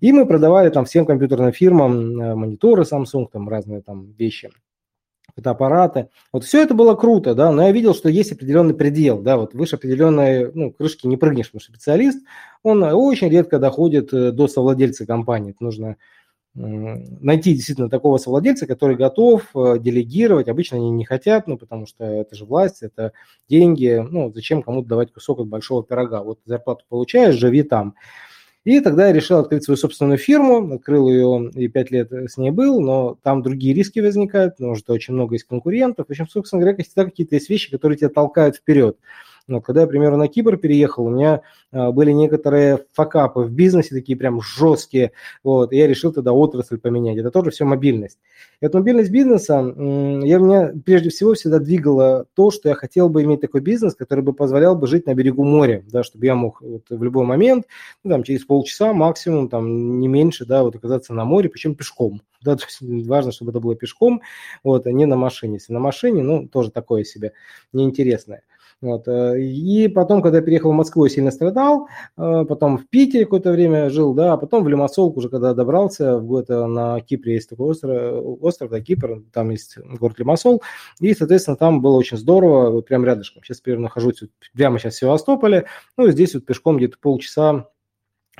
И 0.00 0.12
мы 0.12 0.26
продавали 0.26 0.68
там 0.70 0.84
всем 0.84 1.06
компьютерным 1.06 1.52
фирмам 1.52 2.16
мониторы 2.36 2.82
Samsung, 2.82 3.28
там 3.32 3.48
разные 3.48 3.80
там 3.80 4.12
вещи 4.18 4.50
фотоаппараты. 5.36 6.08
Вот 6.32 6.44
все 6.44 6.62
это 6.62 6.74
было 6.74 6.94
круто, 6.94 7.34
да, 7.34 7.52
но 7.52 7.62
я 7.62 7.72
видел, 7.72 7.94
что 7.94 8.08
есть 8.08 8.32
определенный 8.32 8.74
предел, 8.74 9.20
да, 9.20 9.36
вот 9.36 9.54
выше 9.54 9.76
определенной 9.76 10.50
ну, 10.52 10.72
крышки 10.72 11.06
не 11.06 11.16
прыгнешь, 11.16 11.46
потому 11.46 11.60
что 11.60 11.72
специалист, 11.72 12.24
он 12.62 12.82
очень 12.82 13.28
редко 13.28 13.58
доходит 13.58 14.12
э, 14.14 14.32
до 14.32 14.48
совладельца 14.48 15.04
компании. 15.06 15.50
Это 15.50 15.62
нужно 15.62 15.96
найти 16.56 17.54
действительно 17.54 17.90
такого 17.90 18.16
совладельца, 18.16 18.66
который 18.66 18.96
готов 18.96 19.42
э, 19.54 19.78
делегировать. 19.78 20.48
Обычно 20.48 20.78
они 20.78 20.90
не 20.90 21.04
хотят, 21.04 21.46
ну, 21.46 21.58
потому 21.58 21.86
что 21.86 22.04
это 22.04 22.34
же 22.34 22.44
власть, 22.44 22.82
это 22.82 23.12
деньги. 23.48 24.04
Ну, 24.10 24.32
зачем 24.32 24.62
кому-то 24.62 24.88
давать 24.88 25.12
кусок 25.12 25.40
от 25.40 25.48
большого 25.48 25.84
пирога? 25.84 26.22
Вот 26.22 26.38
зарплату 26.46 26.84
получаешь, 26.88 27.34
живи 27.34 27.62
там. 27.62 27.94
И 28.64 28.80
тогда 28.80 29.06
я 29.06 29.12
решил 29.12 29.38
открыть 29.38 29.62
свою 29.62 29.76
собственную 29.76 30.18
фирму, 30.18 30.74
открыл 30.74 31.08
ее 31.08 31.50
и 31.54 31.68
пять 31.68 31.92
лет 31.92 32.10
с 32.10 32.36
ней 32.36 32.50
был, 32.50 32.80
но 32.80 33.16
там 33.22 33.42
другие 33.42 33.74
риски 33.74 34.00
возникают, 34.00 34.56
потому 34.56 34.74
что 34.74 34.92
очень 34.92 35.14
много 35.14 35.36
есть 35.36 35.44
конкурентов. 35.44 36.06
В 36.06 36.10
общем, 36.10 36.26
собственно 36.28 36.62
говоря, 36.62 36.82
всегда 36.82 37.04
какие-то 37.04 37.36
есть 37.36 37.48
вещи, 37.48 37.70
которые 37.70 37.96
тебя 37.96 38.08
толкают 38.08 38.56
вперед. 38.56 38.96
Но 39.48 39.60
когда 39.60 39.82
я, 39.82 39.86
например, 39.86 40.16
на 40.16 40.28
Кипр 40.28 40.56
переехал, 40.56 41.04
у 41.04 41.10
меня 41.10 41.42
а, 41.70 41.92
были 41.92 42.10
некоторые 42.10 42.84
факапы 42.92 43.40
в 43.40 43.52
бизнесе, 43.52 43.94
такие 43.94 44.18
прям 44.18 44.40
жесткие, 44.40 45.12
вот, 45.44 45.72
и 45.72 45.76
я 45.76 45.86
решил 45.86 46.12
тогда 46.12 46.32
отрасль 46.32 46.78
поменять. 46.78 47.16
Это 47.18 47.30
тоже 47.30 47.50
все 47.50 47.64
мобильность. 47.64 48.18
И 48.60 48.66
эта 48.66 48.78
мобильность 48.78 49.10
бизнеса, 49.10 49.54
я 49.54 50.38
меня 50.38 50.72
прежде 50.84 51.10
всего 51.10 51.34
всегда 51.34 51.58
двигало 51.58 52.26
то, 52.34 52.50
что 52.50 52.68
я 52.68 52.74
хотел 52.74 53.08
бы 53.08 53.22
иметь 53.22 53.40
такой 53.40 53.60
бизнес, 53.60 53.94
который 53.94 54.24
бы 54.24 54.32
позволял 54.32 54.74
бы 54.74 54.86
жить 54.86 55.06
на 55.06 55.14
берегу 55.14 55.44
моря, 55.44 55.84
да, 55.92 56.02
чтобы 56.02 56.26
я 56.26 56.34
мог 56.34 56.60
вот, 56.60 56.82
в 56.90 57.02
любой 57.02 57.24
момент, 57.24 57.66
ну, 58.02 58.10
там, 58.10 58.24
через 58.24 58.44
полчаса 58.44 58.92
максимум, 58.92 59.48
там, 59.48 60.00
не 60.00 60.08
меньше, 60.08 60.44
да, 60.44 60.64
вот 60.64 60.74
оказаться 60.74 61.14
на 61.14 61.24
море, 61.24 61.48
причем 61.48 61.74
пешком. 61.74 62.20
Да, 62.42 62.56
то 62.56 62.64
есть 62.64 63.06
важно, 63.08 63.32
чтобы 63.32 63.50
это 63.50 63.60
было 63.60 63.74
пешком, 63.74 64.22
вот, 64.62 64.86
а 64.86 64.92
не 64.92 65.06
на 65.06 65.16
машине. 65.16 65.54
Если 65.54 65.72
на 65.72 65.80
машине, 65.80 66.22
ну, 66.22 66.46
тоже 66.48 66.70
такое 66.70 67.04
себе 67.04 67.32
неинтересное. 67.72 68.42
Вот. 68.82 69.08
Э, 69.08 69.40
и 69.40 69.88
потом, 69.88 70.20
когда 70.20 70.40
переехал 70.40 70.70
в 70.70 70.74
Москву, 70.74 71.04
я 71.04 71.10
сильно 71.10 71.30
страдал, 71.30 71.88
э, 72.18 72.44
потом 72.46 72.76
в 72.76 72.86
Питере 72.88 73.24
какое-то 73.24 73.50
время 73.50 73.88
жил, 73.88 74.12
да, 74.12 74.34
а 74.34 74.36
потом 74.36 74.64
в 74.64 74.68
Лимассол 74.68 75.12
уже 75.16 75.30
когда 75.30 75.54
добрался, 75.54 76.22
это 76.38 76.66
на 76.66 77.00
Кипре 77.00 77.34
есть 77.34 77.48
такой 77.48 77.70
остров, 77.70 78.22
остров, 78.42 78.70
да, 78.70 78.80
Кипр, 78.80 79.22
там 79.32 79.50
есть 79.50 79.78
город 79.78 80.18
Лимассол, 80.18 80.62
и, 81.00 81.14
соответственно, 81.14 81.56
там 81.56 81.80
было 81.80 81.96
очень 81.96 82.18
здорово, 82.18 82.82
прям 82.82 83.04
рядышком. 83.04 83.42
Сейчас 83.42 83.58
теперь 83.58 83.78
нахожусь 83.78 84.22
прямо 84.54 84.78
сейчас 84.78 84.94
в 84.94 84.98
Севастополе, 84.98 85.66
ну, 85.96 86.08
здесь 86.08 86.34
вот 86.34 86.44
пешком 86.44 86.76
где-то 86.76 86.98
полчаса 87.00 87.68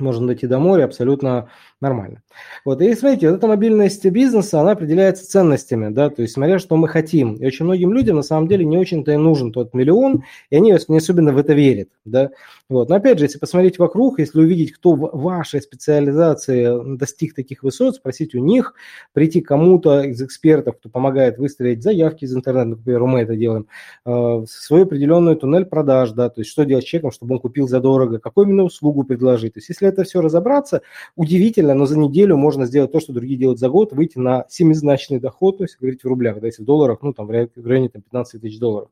можно 0.01 0.27
дойти 0.27 0.47
до 0.47 0.59
моря 0.59 0.85
абсолютно 0.85 1.49
нормально. 1.81 2.23
Вот, 2.65 2.81
и 2.81 2.95
смотрите, 2.95 3.31
вот 3.31 3.37
эта 3.37 3.47
мобильность 3.47 4.05
бизнеса, 4.07 4.61
она 4.61 4.73
определяется 4.73 5.29
ценностями, 5.29 5.93
да, 5.93 6.11
то 6.11 6.23
есть 6.23 6.35
смотря, 6.35 6.59
что 6.59 6.77
мы 6.77 6.89
хотим. 6.89 7.35
И 7.35 7.47
очень 7.47 7.65
многим 7.65 7.93
людям 7.93 8.17
на 8.17 8.23
самом 8.23 8.49
деле 8.49 8.65
не 8.65 8.79
очень-то 8.79 9.13
и 9.13 9.17
нужен 9.17 9.53
тот 9.53 9.75
миллион, 9.75 10.25
и 10.51 10.57
они 10.57 10.75
не 10.89 10.97
особенно 10.97 11.33
в 11.33 11.39
это 11.39 11.53
верят, 11.53 11.89
да. 12.05 12.31
Вот, 12.69 12.89
но 12.89 12.97
опять 12.97 13.19
же, 13.19 13.27
если 13.27 13.39
посмотреть 13.39 13.79
вокруг, 13.79 14.19
если 14.19 14.41
увидеть, 14.41 14.73
кто 14.73 14.95
в 14.95 15.11
вашей 15.13 15.61
специализации 15.61 16.97
достиг 16.97 17.35
таких 17.35 17.63
высот, 17.63 17.97
спросить 17.97 18.35
у 18.35 18.39
них, 18.39 18.75
прийти 19.13 19.41
кому-то 19.41 20.03
из 20.03 20.21
экспертов, 20.23 20.77
кто 20.79 20.89
помогает 20.89 21.39
выстроить 21.39 21.83
заявки 21.83 22.25
из 22.25 22.35
интернета, 22.35 22.71
например, 22.71 23.05
мы 23.05 23.21
это 23.21 23.37
делаем, 23.37 23.67
э, 24.05 24.45
свою 24.49 24.85
определенную 24.85 25.37
туннель 25.37 25.67
продаж, 25.67 26.13
да, 26.13 26.29
то 26.29 26.41
есть 26.41 26.51
что 26.51 26.65
делать 26.65 26.85
с 26.85 26.89
человеком, 26.89 27.13
чтобы 27.13 27.35
он 27.35 27.41
купил 27.41 27.69
задорого, 27.69 28.19
какую 28.19 28.47
именно 28.47 28.65
услугу 28.65 29.05
предложить. 29.05 29.55
То 29.55 29.59
есть 29.59 29.69
если 29.69 29.86
это 29.87 30.05
все 30.05 30.21
разобраться, 30.21 30.83
удивительно, 31.17 31.75
но 31.75 31.87
за 31.87 31.99
неделю 31.99 32.37
можно 32.37 32.67
сделать 32.67 32.93
то, 32.93 33.01
что 33.01 33.13
другие 33.13 33.39
делают 33.39 33.59
за 33.59 33.69
год, 33.69 33.93
выйти 33.93 34.19
на 34.19 34.45
семизначный 34.49 35.19
доход, 35.19 35.59
то 35.59 35.65
есть 35.65 35.79
говорить 35.79 36.05
в 36.05 36.07
рублях, 36.07 36.41
да, 36.41 36.47
если 36.47 36.63
в 36.63 36.67
долларах, 36.67 36.99
ну, 37.03 37.13
там, 37.13 37.27
в 37.27 37.31
районе 37.31 37.89
там, 37.89 38.03
15 38.03 38.41
тысяч 38.41 38.59
долларов. 38.59 38.89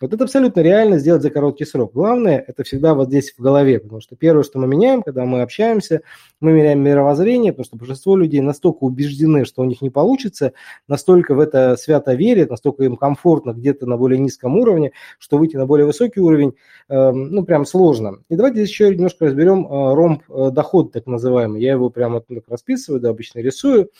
Вот 0.00 0.14
это 0.14 0.24
абсолютно 0.24 0.60
реально 0.60 0.98
сделать 0.98 1.20
за 1.20 1.28
короткий 1.28 1.66
срок. 1.66 1.92
Главное, 1.92 2.42
это 2.46 2.64
всегда 2.64 2.94
вот 2.94 3.08
здесь 3.08 3.34
в 3.36 3.42
голове, 3.42 3.78
потому 3.78 4.00
что 4.00 4.16
первое, 4.16 4.44
что 4.44 4.58
мы 4.58 4.66
меняем, 4.66 5.02
когда 5.02 5.26
мы 5.26 5.42
общаемся, 5.42 6.00
мы 6.40 6.52
меняем 6.52 6.80
мировоззрение, 6.82 7.52
потому 7.52 7.66
что 7.66 7.76
большинство 7.76 8.16
людей 8.16 8.40
настолько 8.40 8.84
убеждены, 8.84 9.44
что 9.44 9.60
у 9.60 9.66
них 9.66 9.82
не 9.82 9.90
получится, 9.90 10.54
настолько 10.88 11.34
в 11.34 11.40
это 11.40 11.76
свято 11.76 12.14
верят, 12.14 12.48
настолько 12.48 12.84
им 12.84 12.96
комфортно 12.96 13.52
где-то 13.52 13.84
на 13.84 13.98
более 13.98 14.18
низком 14.18 14.56
уровне, 14.56 14.92
что 15.18 15.36
выйти 15.36 15.56
на 15.56 15.66
более 15.66 15.86
высокий 15.86 16.20
уровень, 16.20 16.54
э, 16.88 17.10
ну, 17.10 17.44
прям 17.44 17.66
сложно. 17.66 18.22
И 18.30 18.36
давайте 18.36 18.60
здесь 18.60 18.70
еще 18.70 18.94
немножко 18.94 19.26
разберем 19.26 19.66
э, 19.66 19.94
ромб 19.94 20.22
э, 20.30 20.50
так 20.94 21.06
называемый. 21.06 21.60
Я 21.60 21.72
его 21.72 21.90
прямо 21.90 22.22
так 22.22 22.44
расписываю, 22.48 23.02
да, 23.02 23.10
обычно 23.10 23.40
рисую. 23.40 23.90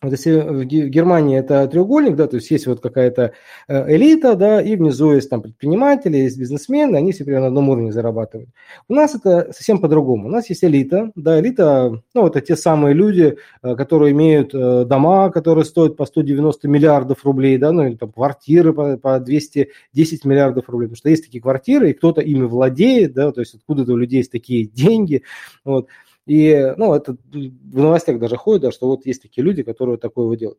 Вот 0.00 0.12
если 0.12 0.30
в 0.30 0.64
Германии 0.64 1.36
это 1.36 1.66
треугольник, 1.66 2.14
да, 2.14 2.28
то 2.28 2.36
есть 2.36 2.48
есть 2.52 2.68
вот 2.68 2.80
какая-то 2.80 3.32
э, 3.66 3.96
элита, 3.96 4.36
да, 4.36 4.62
и 4.62 4.76
внизу 4.76 5.12
есть 5.12 5.28
там 5.28 5.42
предприниматели, 5.42 6.16
есть 6.16 6.38
бизнесмены, 6.38 6.96
они 6.96 7.10
все 7.10 7.24
примерно 7.24 7.46
на 7.46 7.48
одном 7.48 7.68
уровне 7.70 7.90
зарабатывают. 7.90 8.48
У 8.88 8.94
нас 8.94 9.16
это 9.16 9.52
совсем 9.52 9.80
по-другому. 9.80 10.28
У 10.28 10.30
нас 10.30 10.48
есть 10.50 10.62
элита, 10.62 11.10
да, 11.16 11.40
элита, 11.40 12.00
ну, 12.14 12.26
это 12.28 12.40
те 12.40 12.54
самые 12.54 12.94
люди, 12.94 13.38
э, 13.62 13.74
которые 13.74 14.12
имеют 14.12 14.54
э, 14.54 14.84
дома, 14.84 15.30
которые 15.30 15.64
стоят 15.64 15.96
по 15.96 16.06
190 16.06 16.68
миллиардов 16.68 17.24
рублей, 17.24 17.58
да, 17.58 17.72
ну, 17.72 17.84
или 17.84 17.96
там 17.96 18.12
квартиры 18.12 18.72
по, 18.72 18.96
по 18.98 19.18
210 19.18 20.24
миллиардов 20.24 20.68
рублей, 20.68 20.86
потому 20.86 20.96
что 20.98 21.10
есть 21.10 21.24
такие 21.24 21.42
квартиры, 21.42 21.90
и 21.90 21.94
кто-то 21.94 22.20
ими 22.20 22.44
владеет, 22.44 23.14
да, 23.14 23.32
то 23.32 23.40
есть 23.40 23.54
откуда-то 23.54 23.94
у 23.94 23.96
людей 23.96 24.18
есть 24.18 24.30
такие 24.30 24.64
деньги, 24.72 25.24
вот. 25.64 25.88
И, 26.28 26.74
ну, 26.76 26.94
это 26.94 27.16
в 27.32 27.78
новостях 27.78 28.18
даже 28.18 28.36
ходит, 28.36 28.62
да, 28.62 28.70
что 28.70 28.86
вот 28.86 29.06
есть 29.06 29.22
такие 29.22 29.42
люди, 29.42 29.62
которые 29.62 29.96
такое 29.96 30.26
вот 30.26 30.36
делают. 30.36 30.58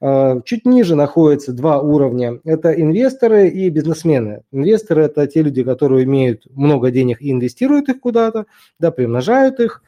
А, 0.00 0.40
чуть 0.40 0.64
ниже 0.64 0.96
находятся 0.96 1.52
два 1.52 1.80
уровня. 1.80 2.40
Это 2.44 2.72
инвесторы 2.72 3.48
и 3.48 3.68
бизнесмены. 3.68 4.42
Инвесторы– 4.50 5.02
это 5.04 5.26
те 5.26 5.42
люди, 5.42 5.62
которые 5.62 6.04
имеют 6.04 6.46
много 6.50 6.90
денег 6.90 7.20
и 7.20 7.30
инвестируют 7.30 7.90
их 7.90 8.00
куда-то, 8.00 8.46
да, 8.78 8.90
примножают 8.90 9.60
их. 9.60 9.82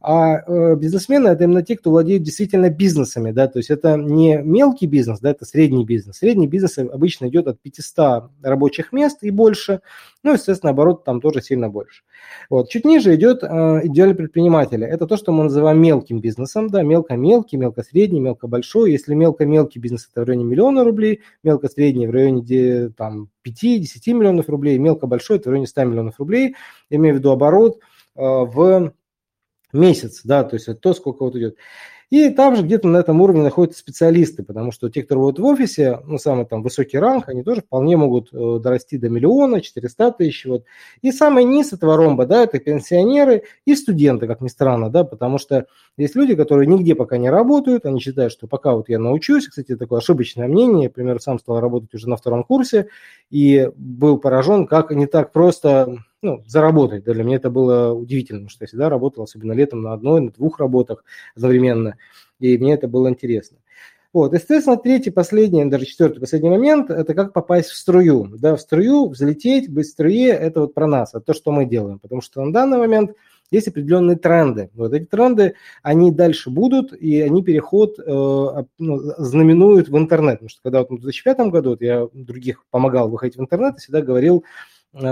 А 0.00 0.40
э, 0.46 0.76
бизнесмены– 0.76 1.28
это 1.30 1.44
именно 1.44 1.62
те, 1.62 1.76
кто 1.76 1.90
владеют 1.90 2.22
действительно 2.22 2.68
бизнесами, 2.68 3.30
да, 3.30 3.48
то 3.48 3.58
есть 3.58 3.70
это 3.70 3.96
не 3.96 4.36
мелкий 4.42 4.86
бизнес, 4.86 5.20
да, 5.20 5.30
это 5.30 5.46
средний 5.46 5.86
бизнес. 5.86 6.18
Средний 6.18 6.46
бизнес 6.46 6.78
обычно 6.78 7.28
идет 7.28 7.48
от 7.48 7.60
500 7.60 8.30
рабочих 8.42 8.92
мест 8.92 9.18
и 9.22 9.30
больше, 9.30 9.80
ну, 10.22 10.34
естественно, 10.34 10.70
оборот 10.70 11.04
там 11.04 11.20
тоже 11.20 11.40
сильно 11.40 11.68
больше. 11.68 12.02
Вот. 12.50 12.68
Чуть 12.68 12.84
ниже 12.84 13.14
идет 13.14 13.42
э, 13.42 13.80
идеальный 13.84 14.14
предприниматель. 14.14 14.65
Это 14.72 15.06
то, 15.06 15.16
что 15.16 15.32
мы 15.32 15.44
называем 15.44 15.80
мелким 15.80 16.20
бизнесом, 16.20 16.68
да, 16.68 16.82
мелко-мелкий, 16.82 17.56
мелко-средний, 17.56 18.20
мелко-большой. 18.20 18.92
Если 18.92 19.14
мелко-мелкий 19.14 19.78
бизнес– 19.78 20.08
это 20.12 20.22
в 20.22 20.24
районе 20.24 20.44
миллиона 20.44 20.84
рублей, 20.84 21.22
мелко-средний– 21.42 22.06
в 22.08 22.10
районе 22.10 22.90
там, 22.90 23.30
5-10 23.46 24.12
миллионов 24.12 24.48
рублей, 24.48 24.78
мелко-большой– 24.78 25.36
это 25.38 25.48
в 25.48 25.52
районе 25.52 25.66
100 25.66 25.84
миллионов 25.84 26.18
рублей, 26.18 26.54
имею 26.90 27.14
в 27.14 27.18
виду 27.18 27.30
оборот 27.30 27.78
э, 28.16 28.20
в 28.20 28.92
месяц, 29.72 30.22
да, 30.24 30.44
то 30.44 30.54
есть 30.54 30.68
это 30.68 30.80
то, 30.80 30.94
сколько 30.94 31.22
вот 31.22 31.36
идет. 31.36 31.56
И 32.08 32.30
там 32.30 32.54
же 32.54 32.62
где-то 32.62 32.86
на 32.86 32.98
этом 32.98 33.20
уровне 33.20 33.42
находятся 33.42 33.80
специалисты, 33.80 34.44
потому 34.44 34.70
что 34.70 34.88
те, 34.88 35.02
кто 35.02 35.16
работают 35.16 35.40
в 35.40 35.52
офисе, 35.52 36.00
ну, 36.04 36.18
самый 36.18 36.46
там 36.46 36.62
высокий 36.62 36.98
ранг, 36.98 37.28
они 37.28 37.42
тоже 37.42 37.62
вполне 37.62 37.96
могут 37.96 38.28
э, 38.32 38.58
дорасти 38.60 38.96
до 38.96 39.08
миллиона, 39.08 39.60
400 39.60 40.12
тысяч. 40.12 40.44
Вот. 40.46 40.64
И 41.02 41.10
самый 41.10 41.42
низ 41.42 41.72
этого 41.72 41.96
ромба, 41.96 42.26
да, 42.26 42.44
это 42.44 42.60
пенсионеры 42.60 43.42
и 43.64 43.74
студенты, 43.74 44.28
как 44.28 44.40
ни 44.40 44.48
странно, 44.48 44.88
да, 44.88 45.02
потому 45.02 45.38
что 45.38 45.66
есть 45.96 46.14
люди, 46.14 46.36
которые 46.36 46.68
нигде 46.68 46.94
пока 46.94 47.16
не 47.16 47.28
работают, 47.28 47.86
они 47.86 47.98
считают, 47.98 48.32
что 48.32 48.46
пока 48.46 48.74
вот 48.76 48.88
я 48.88 49.00
научусь, 49.00 49.48
кстати, 49.48 49.74
такое 49.76 49.98
ошибочное 49.98 50.46
мнение, 50.46 50.84
я, 50.84 50.88
например, 50.88 51.20
сам 51.20 51.40
стал 51.40 51.58
работать 51.58 51.92
уже 51.92 52.08
на 52.08 52.16
втором 52.16 52.44
курсе 52.44 52.86
и 53.30 53.68
был 53.76 54.18
поражен, 54.18 54.68
как 54.68 54.92
не 54.92 55.06
так 55.06 55.32
просто 55.32 55.98
ну, 56.26 56.42
заработать. 56.46 57.04
Для 57.04 57.22
меня 57.22 57.36
это 57.36 57.50
было 57.50 57.92
удивительно, 57.92 58.48
что 58.48 58.64
я 58.64 58.66
всегда 58.66 58.88
работал, 58.88 59.22
особенно 59.24 59.52
летом, 59.52 59.82
на 59.82 59.92
одной, 59.92 60.20
на 60.20 60.30
двух 60.30 60.58
работах 60.58 61.04
одновременно, 61.36 61.96
и 62.40 62.58
мне 62.58 62.74
это 62.74 62.88
было 62.88 63.08
интересно. 63.08 63.58
Вот, 64.12 64.32
естественно, 64.32 64.76
третий, 64.76 65.10
последний, 65.10 65.64
даже 65.66 65.84
четвертый, 65.84 66.20
последний 66.20 66.48
момент– 66.48 66.90
это 66.90 67.14
как 67.14 67.32
попасть 67.32 67.68
в 67.68 67.76
струю. 67.76 68.32
Да, 68.38 68.56
в 68.56 68.60
струю, 68.60 69.08
взлететь, 69.08 69.70
быть 69.70 69.86
в 69.86 69.90
струе– 69.90 70.28
это 70.30 70.62
вот 70.62 70.74
про 70.74 70.86
нас, 70.86 71.10
это 71.10 71.20
то, 71.20 71.34
что 71.34 71.52
мы 71.52 71.66
делаем. 71.66 71.98
Потому 71.98 72.22
что 72.22 72.42
на 72.42 72.52
данный 72.52 72.78
момент 72.78 73.12
есть 73.50 73.68
определенные 73.68 74.16
тренды. 74.16 74.70
Вот 74.74 74.92
эти 74.92 75.04
тренды, 75.04 75.54
они 75.82 76.10
дальше 76.10 76.50
будут, 76.50 76.92
и 76.92 77.20
они 77.20 77.44
переход 77.44 77.98
э, 77.98 78.64
ну, 78.78 78.98
знаменуют 79.18 79.88
в 79.88 79.96
интернет. 79.96 80.36
Потому 80.36 80.48
что 80.48 80.62
когда 80.62 80.78
вот 80.80 80.90
в 80.90 81.02
2005 81.02 81.38
году 81.50 81.70
вот 81.70 81.82
я 81.82 82.08
других 82.12 82.64
помогал 82.70 83.08
выходить 83.10 83.36
в 83.36 83.40
интернет, 83.40 83.74
я 83.74 83.78
всегда 83.78 84.00
говорил, 84.00 84.44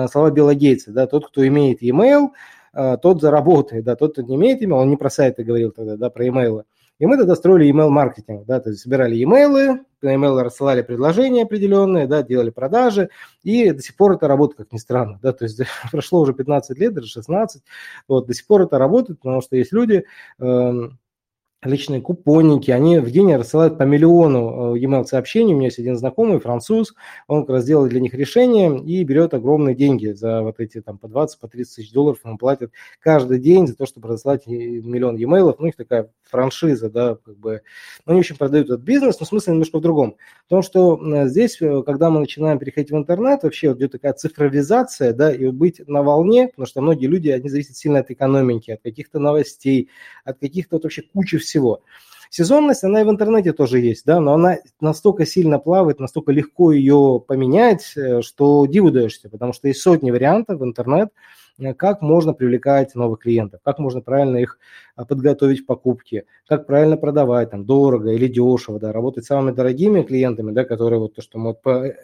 слова 0.09 0.31
Билла 0.31 0.55
Гейтса, 0.55 0.93
да, 0.93 1.07
тот, 1.07 1.29
кто 1.29 1.47
имеет 1.47 1.83
e-mail, 1.83 2.29
э, 2.73 2.97
тот 3.01 3.21
заработает, 3.21 3.85
да, 3.85 3.97
тот, 3.97 4.13
кто 4.13 4.23
не 4.23 4.37
имеет 4.37 4.63
email, 4.63 4.83
он 4.83 4.91
не 4.91 4.97
про 4.97 5.11
сайты 5.11 5.45
говорил 5.45 5.73
тогда, 5.73 5.97
да, 5.97 6.11
про 6.11 6.25
e-mail, 6.25 6.65
И 6.99 7.07
мы 7.07 7.17
тогда 7.17 7.35
строили 7.35 7.71
email-маркетинг, 7.71 8.47
да, 8.47 8.61
то 8.61 8.71
есть 8.71 8.83
собирали 8.83 9.17
e-mail, 9.17 9.81
на 10.03 10.15
email 10.15 10.41
рассылали 10.43 10.83
предложения 10.83 11.43
определенные, 11.43 12.07
да, 12.07 12.23
делали 12.23 12.51
продажи, 12.51 13.11
и 13.43 13.71
до 13.71 13.83
сих 13.83 13.97
пор 13.97 14.13
это 14.13 14.29
работает, 14.29 14.59
как 14.59 14.73
ни 14.73 14.79
странно, 14.79 15.19
да, 15.23 15.33
то 15.33 15.45
есть 15.45 15.61
прошло 15.91 16.21
уже 16.21 16.35
15 16.35 16.79
лет, 16.79 16.95
даже 16.95 17.09
16, 17.09 17.63
вот, 18.09 18.27
до 18.27 18.35
сих 18.35 18.47
пор 18.47 18.63
это 18.63 18.79
работает, 18.79 19.21
потому 19.21 19.41
что 19.41 19.57
есть 19.57 19.73
люди, 19.73 20.05
э, 20.39 20.73
личные 21.65 22.01
купонники, 22.01 22.71
они 22.71 22.99
в 22.99 23.11
день 23.11 23.35
рассылают 23.35 23.79
по 23.79 23.83
миллиону 23.85 24.75
э, 24.75 24.79
e-mail 24.81 25.05
сообщений. 25.05 25.55
У 25.55 25.57
меня 25.57 25.67
есть 25.67 25.79
один 25.79 25.97
знакомый, 25.97 26.41
француз, 26.41 26.95
он 27.27 27.43
как 27.43 27.51
раз 27.51 27.65
делает 27.65 27.91
для 27.91 28.01
них 28.01 28.15
решение 28.15 28.81
и 28.83 29.03
берет 29.05 29.35
огромные 29.35 29.75
деньги 29.75 30.09
за 30.09 30.43
вот 30.43 30.61
эти 30.61 30.81
там 30.81 30.99
по 30.99 31.09
20, 31.09 31.41
по 31.41 31.49
30 31.49 31.77
тысяч 31.77 31.93
долларов 31.93 32.19
он 32.25 32.39
платит 32.39 32.73
каждый 33.01 33.39
день 33.39 33.67
за 33.67 33.77
то, 33.77 33.87
чтобы 33.87 34.09
рассылать 34.09 34.47
миллион 34.47 35.17
e-mail. 35.17 35.45
Ну, 35.45 35.55
у 35.59 35.65
них 35.67 35.77
такая 35.77 36.11
франшиза, 36.23 36.91
да, 36.91 37.17
как 37.25 37.37
бы. 37.37 37.63
Ну, 38.07 38.13
они, 38.13 38.21
в 38.21 38.25
общем, 38.25 38.37
продают 38.37 38.67
этот 38.69 38.83
бизнес, 38.83 39.19
но 39.21 39.27
смысл 39.27 39.53
немножко 39.53 39.79
в 39.79 39.83
другом. 39.83 40.17
Потому 40.45 40.63
что 40.63 41.01
э, 41.03 41.29
здесь, 41.29 41.61
э, 41.61 41.83
когда 41.85 42.11
мы 42.11 42.21
начинаем 42.21 42.59
переходить 42.59 42.91
в 42.91 42.97
интернет, 42.97 43.43
вообще 43.43 43.69
вот 43.69 43.79
идет 43.79 43.93
такая 43.93 44.13
цифровизация, 44.13 45.13
да, 45.13 45.33
и 45.33 45.47
быть 45.49 45.81
на 45.87 46.03
волне, 46.03 46.49
потому 46.49 46.67
что 46.67 46.81
многие 46.81 47.07
люди, 47.07 47.31
они 47.31 47.49
зависят 47.49 47.77
сильно 47.77 48.01
от 48.01 48.11
экономики, 48.11 48.73
от 48.73 48.83
каких-то 48.83 49.19
новостей, 49.19 49.89
от 50.25 50.39
каких-то 50.39 50.77
вот 50.77 50.85
вообще 50.85 51.03
кучи 51.03 51.39
всего 51.39 51.54
всего. 51.55 51.83
Сезонность, 52.31 52.83
она 52.83 53.01
и 53.01 53.05
в 53.05 53.11
интернете 53.11 53.53
тоже 53.53 53.79
есть, 53.79 54.05
да, 54.05 54.19
но 54.19 54.35
она 54.35 54.59
настолько 54.81 55.25
сильно 55.25 55.61
плавает, 55.61 56.01
настолько 56.01 56.33
легко 56.33 56.73
ее 56.73 57.23
поменять, 57.25 57.93
э, 57.97 58.23
что 58.23 58.67
диву 58.67 58.91
даешься, 58.91 59.29
потому 59.29 59.53
что 59.53 59.69
есть 59.69 59.81
сотни 59.81 60.11
вариантов 60.11 60.59
в 60.59 60.65
интернет, 60.65 61.11
э, 61.61 61.75
как 61.75 62.03
можно 62.03 62.33
привлекать 62.33 62.97
новых 62.97 63.21
клиентов, 63.21 63.61
как 63.63 63.79
можно 63.79 64.01
правильно 64.01 64.39
их 64.39 64.59
а, 64.97 65.05
подготовить 65.05 65.63
к 65.63 65.67
покупке, 65.67 66.25
как 66.49 66.67
правильно 66.67 66.97
продавать, 66.97 67.53
там, 67.53 67.65
дорого 67.65 68.11
или 68.11 68.27
дешево, 68.27 68.81
да, 68.81 68.91
работать 68.91 69.25
с 69.25 69.29
самыми 69.29 69.55
дорогими 69.55 70.03
клиентами, 70.03 70.51
да, 70.51 70.65
которые 70.65 70.99
вот 70.99 71.15
то, 71.15 71.23
что 71.23 71.39
мы 71.39 71.55
по 71.55 71.95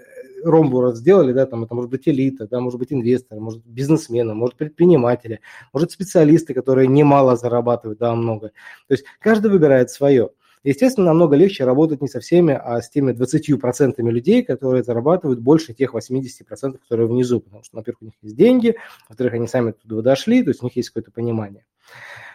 ромбу 0.44 0.92
сделали, 0.92 1.32
да, 1.32 1.46
там 1.46 1.64
это 1.64 1.74
может 1.74 1.90
быть 1.90 2.08
элита, 2.08 2.46
да, 2.48 2.60
может 2.60 2.78
быть 2.78 2.92
инвесторы, 2.92 3.40
может 3.40 3.64
бизнесмены, 3.64 4.34
может 4.34 4.56
предприниматели, 4.56 5.40
может 5.72 5.92
специалисты, 5.92 6.54
которые 6.54 6.88
немало 6.88 7.36
зарабатывают, 7.36 7.98
да, 7.98 8.14
много. 8.14 8.48
То 8.88 8.94
есть 8.94 9.04
каждый 9.20 9.50
выбирает 9.50 9.90
свое. 9.90 10.30
Естественно, 10.62 11.06
намного 11.06 11.36
легче 11.36 11.64
работать 11.64 12.02
не 12.02 12.08
со 12.08 12.20
всеми, 12.20 12.52
а 12.52 12.82
с 12.82 12.90
теми 12.90 13.12
20% 13.12 13.94
людей, 14.10 14.42
которые 14.42 14.82
зарабатывают 14.82 15.40
больше 15.40 15.72
тех 15.72 15.94
80%, 15.94 16.78
которые 16.78 17.06
внизу. 17.06 17.40
Потому 17.40 17.62
что, 17.62 17.76
во-первых, 17.78 18.02
у 18.02 18.04
них 18.06 18.14
есть 18.20 18.36
деньги, 18.36 18.76
во-вторых, 19.08 19.34
они 19.34 19.46
сами 19.46 19.72
туда 19.72 20.02
дошли, 20.02 20.42
то 20.42 20.50
есть 20.50 20.62
у 20.62 20.66
них 20.66 20.76
есть 20.76 20.90
какое-то 20.90 21.12
понимание. 21.12 21.64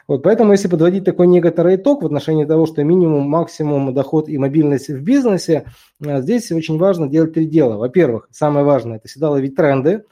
Вот, 0.08 0.22
поэтому, 0.22 0.52
если 0.52 0.68
подводить 0.68 1.04
такой 1.04 1.26
некоторый 1.26 1.78
итог 1.78 2.04
в 2.04 2.06
отношении 2.06 2.46
того, 2.46 2.68
что 2.68 2.84
минимум, 2.84 3.28
максимум 3.28 3.92
доход 3.94 4.30
и 4.30 4.38
мобильность 4.38 4.90
в 4.90 5.02
бизнесе, 5.02 5.66
э, 6.04 6.22
здесь 6.22 6.52
очень 6.52 6.78
важно 6.78 7.08
делать 7.08 7.34
три 7.34 7.48
дела. 7.48 7.78
Во-первых, 7.78 8.28
самое 8.32 8.66
важное– 8.66 8.98
это 8.98 9.08
всегда 9.08 9.32
ловить 9.32 9.56
тренды. 9.56 10.04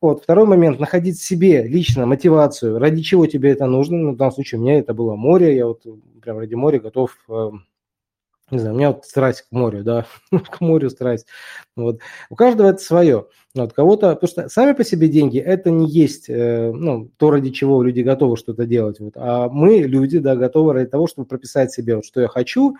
Вот. 0.00 0.22
Второй 0.22 0.46
момент– 0.46 0.78
находить 0.80 1.20
себе 1.20 1.62
лично 1.62 2.06
мотивацию, 2.06 2.78
ради 2.78 3.02
чего 3.02 3.26
тебе 3.26 3.50
это 3.50 3.66
нужно. 3.66 3.98
Ну, 3.98 4.12
в 4.12 4.16
данном 4.16 4.32
случае 4.32 4.60
у 4.60 4.62
меня 4.62 4.78
это 4.78 4.94
было 4.94 5.14
море, 5.14 5.56
я 5.56 5.66
вот 5.66 5.82
прям 6.22 6.38
ради 6.38 6.54
моря 6.54 6.80
готов 6.80 7.16
э, 7.28 7.50
не 8.50 8.58
знаю, 8.58 8.74
у 8.74 8.78
меня 8.78 8.92
вот 8.92 9.04
страсть 9.04 9.42
к 9.42 9.52
морю, 9.52 9.82
да, 9.82 10.06
к 10.30 10.60
морю 10.60 10.90
страсть. 10.90 11.26
Вот. 11.76 12.00
У 12.30 12.36
каждого 12.36 12.68
это 12.68 12.78
свое. 12.78 13.26
Вот, 13.54 13.72
кого-то, 13.72 14.14
потому 14.14 14.28
что 14.28 14.48
сами 14.48 14.72
по 14.72 14.84
себе 14.84 15.08
деньги 15.08 15.38
это 15.38 15.70
не 15.70 15.88
есть 15.88 16.28
э, 16.28 16.72
ну, 16.72 17.08
то, 17.18 17.30
ради 17.30 17.50
чего 17.50 17.82
люди 17.82 18.00
готовы 18.00 18.36
что-то 18.36 18.66
делать. 18.66 18.98
Вот. 18.98 19.12
А 19.16 19.48
мы, 19.48 19.78
люди, 19.78 20.18
да, 20.18 20.34
готовы 20.34 20.72
ради 20.72 20.90
того, 20.90 21.06
чтобы 21.06 21.28
прописать 21.28 21.70
себе, 21.72 21.96
вот, 21.96 22.04
что 22.04 22.20
я 22.20 22.28
хочу, 22.28 22.74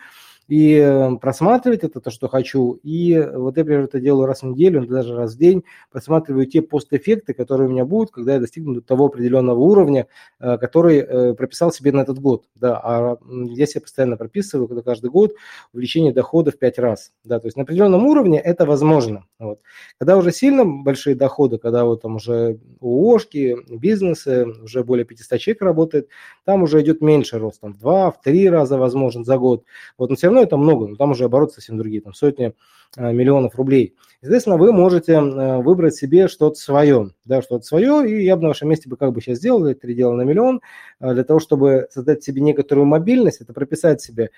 и 0.48 0.74
э, 0.74 1.16
просматривать 1.16 1.84
это, 1.84 2.00
то, 2.00 2.10
что 2.10 2.28
хочу. 2.28 2.78
И 2.82 3.18
вот 3.18 3.56
я, 3.56 3.62
например, 3.62 3.84
это 3.84 4.00
делаю 4.00 4.26
раз 4.26 4.42
в 4.42 4.46
неделю, 4.46 4.86
даже 4.86 5.14
раз 5.14 5.34
в 5.34 5.38
день, 5.38 5.64
просматриваю 5.90 6.46
те 6.46 6.60
постэффекты, 6.60 7.32
которые 7.32 7.68
у 7.68 7.72
меня 7.72 7.84
будут, 7.84 8.10
когда 8.10 8.34
я 8.34 8.40
достигну 8.40 8.80
того 8.82 9.06
определенного 9.06 9.58
уровня, 9.58 10.06
э, 10.40 10.58
который 10.58 10.98
э, 10.98 11.34
прописал 11.34 11.72
себе 11.72 11.92
на 11.92 12.00
этот 12.00 12.18
год. 12.18 12.44
Да, 12.54 12.78
а 12.83 13.16
я 13.30 13.66
себе 13.66 13.80
постоянно 13.80 14.16
прописываю, 14.16 14.68
когда 14.68 14.83
каждый 14.83 15.11
год 15.11 15.35
увеличение 15.72 16.12
дохода 16.12 16.50
в 16.50 16.59
5 16.59 16.78
раз. 16.78 17.12
Да, 17.24 17.40
то 17.40 17.46
есть 17.46 17.57
на 17.57 17.62
определенном 17.62 18.07
уровне 18.07 18.38
это 18.38 18.66
возможно. 18.66 19.24
Вот. 19.38 19.61
Когда 19.98 20.16
уже 20.16 20.33
сильно 20.33 20.64
большие 20.64 21.16
доходы, 21.16 21.59
когда 21.59 21.85
вот 21.85 22.02
там 22.02 22.16
уже 22.16 22.59
ООшки, 22.80 23.57
бизнесы, 23.68 24.46
уже 24.46 24.85
более 24.85 25.04
500 25.04 25.38
человек 25.38 25.62
работает, 25.62 26.09
там 26.44 26.62
уже 26.62 26.83
идет 26.83 27.00
меньше 27.00 27.38
рост, 27.38 27.61
там 27.61 27.72
в 27.72 27.78
2, 27.78 28.11
в 28.11 28.20
3 28.20 28.50
раза 28.50 28.76
возможен 28.78 29.24
за 29.24 29.38
год. 29.38 29.64
Вот, 29.96 30.11
но 30.11 30.16
все 30.16 30.26
равно 30.26 30.34
это 30.42 30.57
много, 30.57 30.87
но 30.88 30.97
там 30.97 31.12
уже 31.12 31.25
обороты 31.25 31.55
совсем 31.55 31.77
другие, 31.77 32.03
там 32.03 32.14
сотни 32.14 32.55
миллионов 32.96 33.57
рублей. 33.57 33.94
Соответственно, 34.20 34.57
вы 34.57 34.72
можете 34.72 35.12
э, 35.12 35.62
выбрать 35.62 35.94
себе 35.94 36.28
что-то 36.28 36.57
свое, 36.57 37.11
да, 37.26 37.42
что-то 37.42 37.64
свое, 37.64 38.09
и 38.09 38.24
я 38.24 38.37
бы 38.37 38.42
на 38.42 38.48
вашем 38.48 38.70
месте 38.70 38.88
бы 38.88 38.96
как 38.96 39.12
бы 39.12 39.20
сейчас 39.20 39.37
сделал, 39.37 39.66
это 39.66 39.87
дела 39.92 40.14
на 40.14 40.22
миллион, 40.22 40.62
э, 41.00 41.12
для 41.12 41.24
того, 41.24 41.40
чтобы 41.40 41.88
создать 41.90 42.24
себе 42.24 42.40
некоторую 42.40 42.87
мобильность, 42.87 43.42
это 43.42 43.52
прописать 43.52 44.00
себе, 44.00 44.30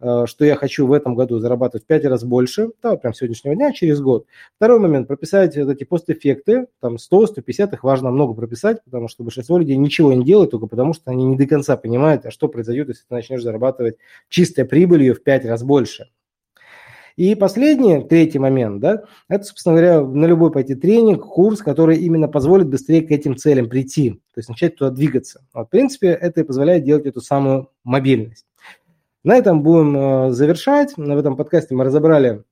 что 0.00 0.44
я 0.46 0.56
хочу 0.56 0.86
в 0.86 0.92
этом 0.92 1.14
году 1.14 1.40
зарабатывать 1.40 1.84
в 1.84 1.86
5 1.86 2.06
раз 2.06 2.24
больше, 2.24 2.70
да, 2.82 2.96
прям 2.96 3.12
сегодняшнего 3.12 3.54
дня, 3.54 3.72
через 3.72 4.00
год. 4.00 4.26
Второй 4.56 4.78
момент, 4.78 5.08
прописать 5.08 5.56
вот 5.58 5.68
эти 5.68 5.84
постэффекты, 5.84 6.68
там 6.80 6.96
100, 6.96 7.26
150, 7.26 7.74
их 7.74 7.84
важно 7.84 8.10
много 8.10 8.32
прописать, 8.32 8.82
потому 8.84 9.08
что 9.08 9.24
большинство 9.24 9.58
людей 9.58 9.76
ничего 9.76 10.14
не 10.14 10.24
делают 10.24 10.52
только 10.52 10.66
потому, 10.66 10.94
что 10.94 11.10
они 11.10 11.24
не 11.24 11.36
до 11.36 11.46
конца 11.46 11.76
понимают, 11.76 12.24
а 12.24 12.30
что 12.30 12.48
произойдет, 12.48 12.88
если 12.88 13.02
ты 13.02 13.14
начнешь 13.14 13.42
зарабатывать 13.42 13.96
чистой 14.30 14.64
прибылью 14.64 15.14
в 15.14 15.22
5 15.22 15.34
5 15.34 15.46
раз 15.46 15.62
больше. 15.62 16.10
И 17.16 17.36
последний, 17.36 18.02
третий 18.02 18.40
момент, 18.40 18.80
да, 18.80 19.04
это, 19.28 19.44
собственно 19.44 19.76
говоря, 19.76 20.00
на 20.00 20.26
любой 20.26 20.50
пойти 20.50 20.74
тренинг, 20.74 21.24
курс, 21.24 21.60
который 21.60 21.98
именно 21.98 22.26
позволит 22.26 22.68
быстрее 22.68 23.02
к 23.02 23.12
этим 23.12 23.36
целям 23.36 23.68
прийти, 23.68 24.10
то 24.34 24.38
есть 24.38 24.48
начать 24.48 24.76
туда 24.76 24.90
двигаться. 24.90 25.42
Вот, 25.54 25.68
в 25.68 25.70
принципе, 25.70 26.08
это 26.08 26.40
и 26.40 26.44
позволяет 26.44 26.84
делать 26.84 27.06
эту 27.06 27.20
самую 27.20 27.70
мобильность. 27.84 28.46
На 29.22 29.36
этом 29.36 29.62
будем 29.62 29.96
э, 29.96 30.30
завершать. 30.32 30.92
В 30.96 31.16
этом 31.16 31.36
подкасте 31.36 31.74
мы 31.74 31.84
разобрали 31.84 32.28
а, 32.28 32.42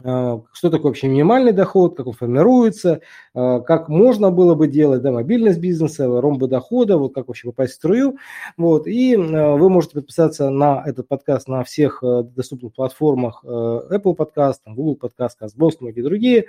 что 0.00 0.70
такое 0.70 0.90
вообще 0.90 1.06
минимальный 1.06 1.52
доход, 1.52 1.96
как 1.96 2.06
он 2.06 2.12
формируется, 2.12 3.00
а, 3.34 3.60
как 3.60 3.88
можно 3.88 4.30
было 4.30 4.54
бы 4.54 4.66
делать, 4.66 5.02
да, 5.02 5.12
мобильность 5.12 5.60
бизнеса, 5.60 6.08
ромбы 6.20 6.48
дохода, 6.48 6.96
вот 6.96 7.14
как 7.14 7.28
вообще 7.28 7.48
попасть 7.48 7.74
в 7.74 7.76
струю. 7.76 8.16
Вот. 8.56 8.86
И 8.86 9.14
а, 9.14 9.56
вы 9.56 9.70
можете 9.70 9.94
подписаться 9.94 10.50
на 10.50 10.82
этот 10.84 11.08
подкаст 11.08 11.46
на 11.46 11.62
всех 11.62 12.02
доступных 12.02 12.72
платформах 12.74 13.44
Apple 13.44 14.16
Podcast, 14.16 14.60
Google 14.66 14.98
Podcast, 15.00 15.32
CastBox, 15.40 15.76
многие 15.80 16.02
другие, 16.02 16.46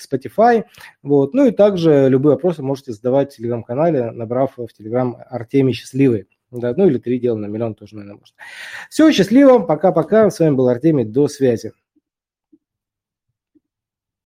Spotify. 0.00 0.64
Вот. 1.02 1.34
Ну 1.34 1.46
и 1.46 1.50
также 1.50 2.08
любые 2.08 2.34
вопросы 2.34 2.62
можете 2.62 2.92
задавать 2.92 3.32
в 3.32 3.36
телеграм-канале, 3.36 4.12
набрав 4.12 4.56
в 4.56 4.68
телеграм 4.68 5.16
Артемий 5.28 5.74
Счастливый. 5.74 6.26
Да, 6.50 6.72
ну 6.76 6.86
или 6.86 6.98
три 6.98 7.18
дела 7.18 7.36
на 7.36 7.46
миллион 7.46 7.74
тоже, 7.74 7.96
наверное, 7.96 8.20
можно. 8.20 8.36
Все, 8.88 9.10
счастливо, 9.10 9.58
пока-пока. 9.58 10.30
С 10.30 10.38
вами 10.38 10.54
был 10.54 10.68
Артемий, 10.68 11.04
до 11.04 11.26
связи. 11.26 11.72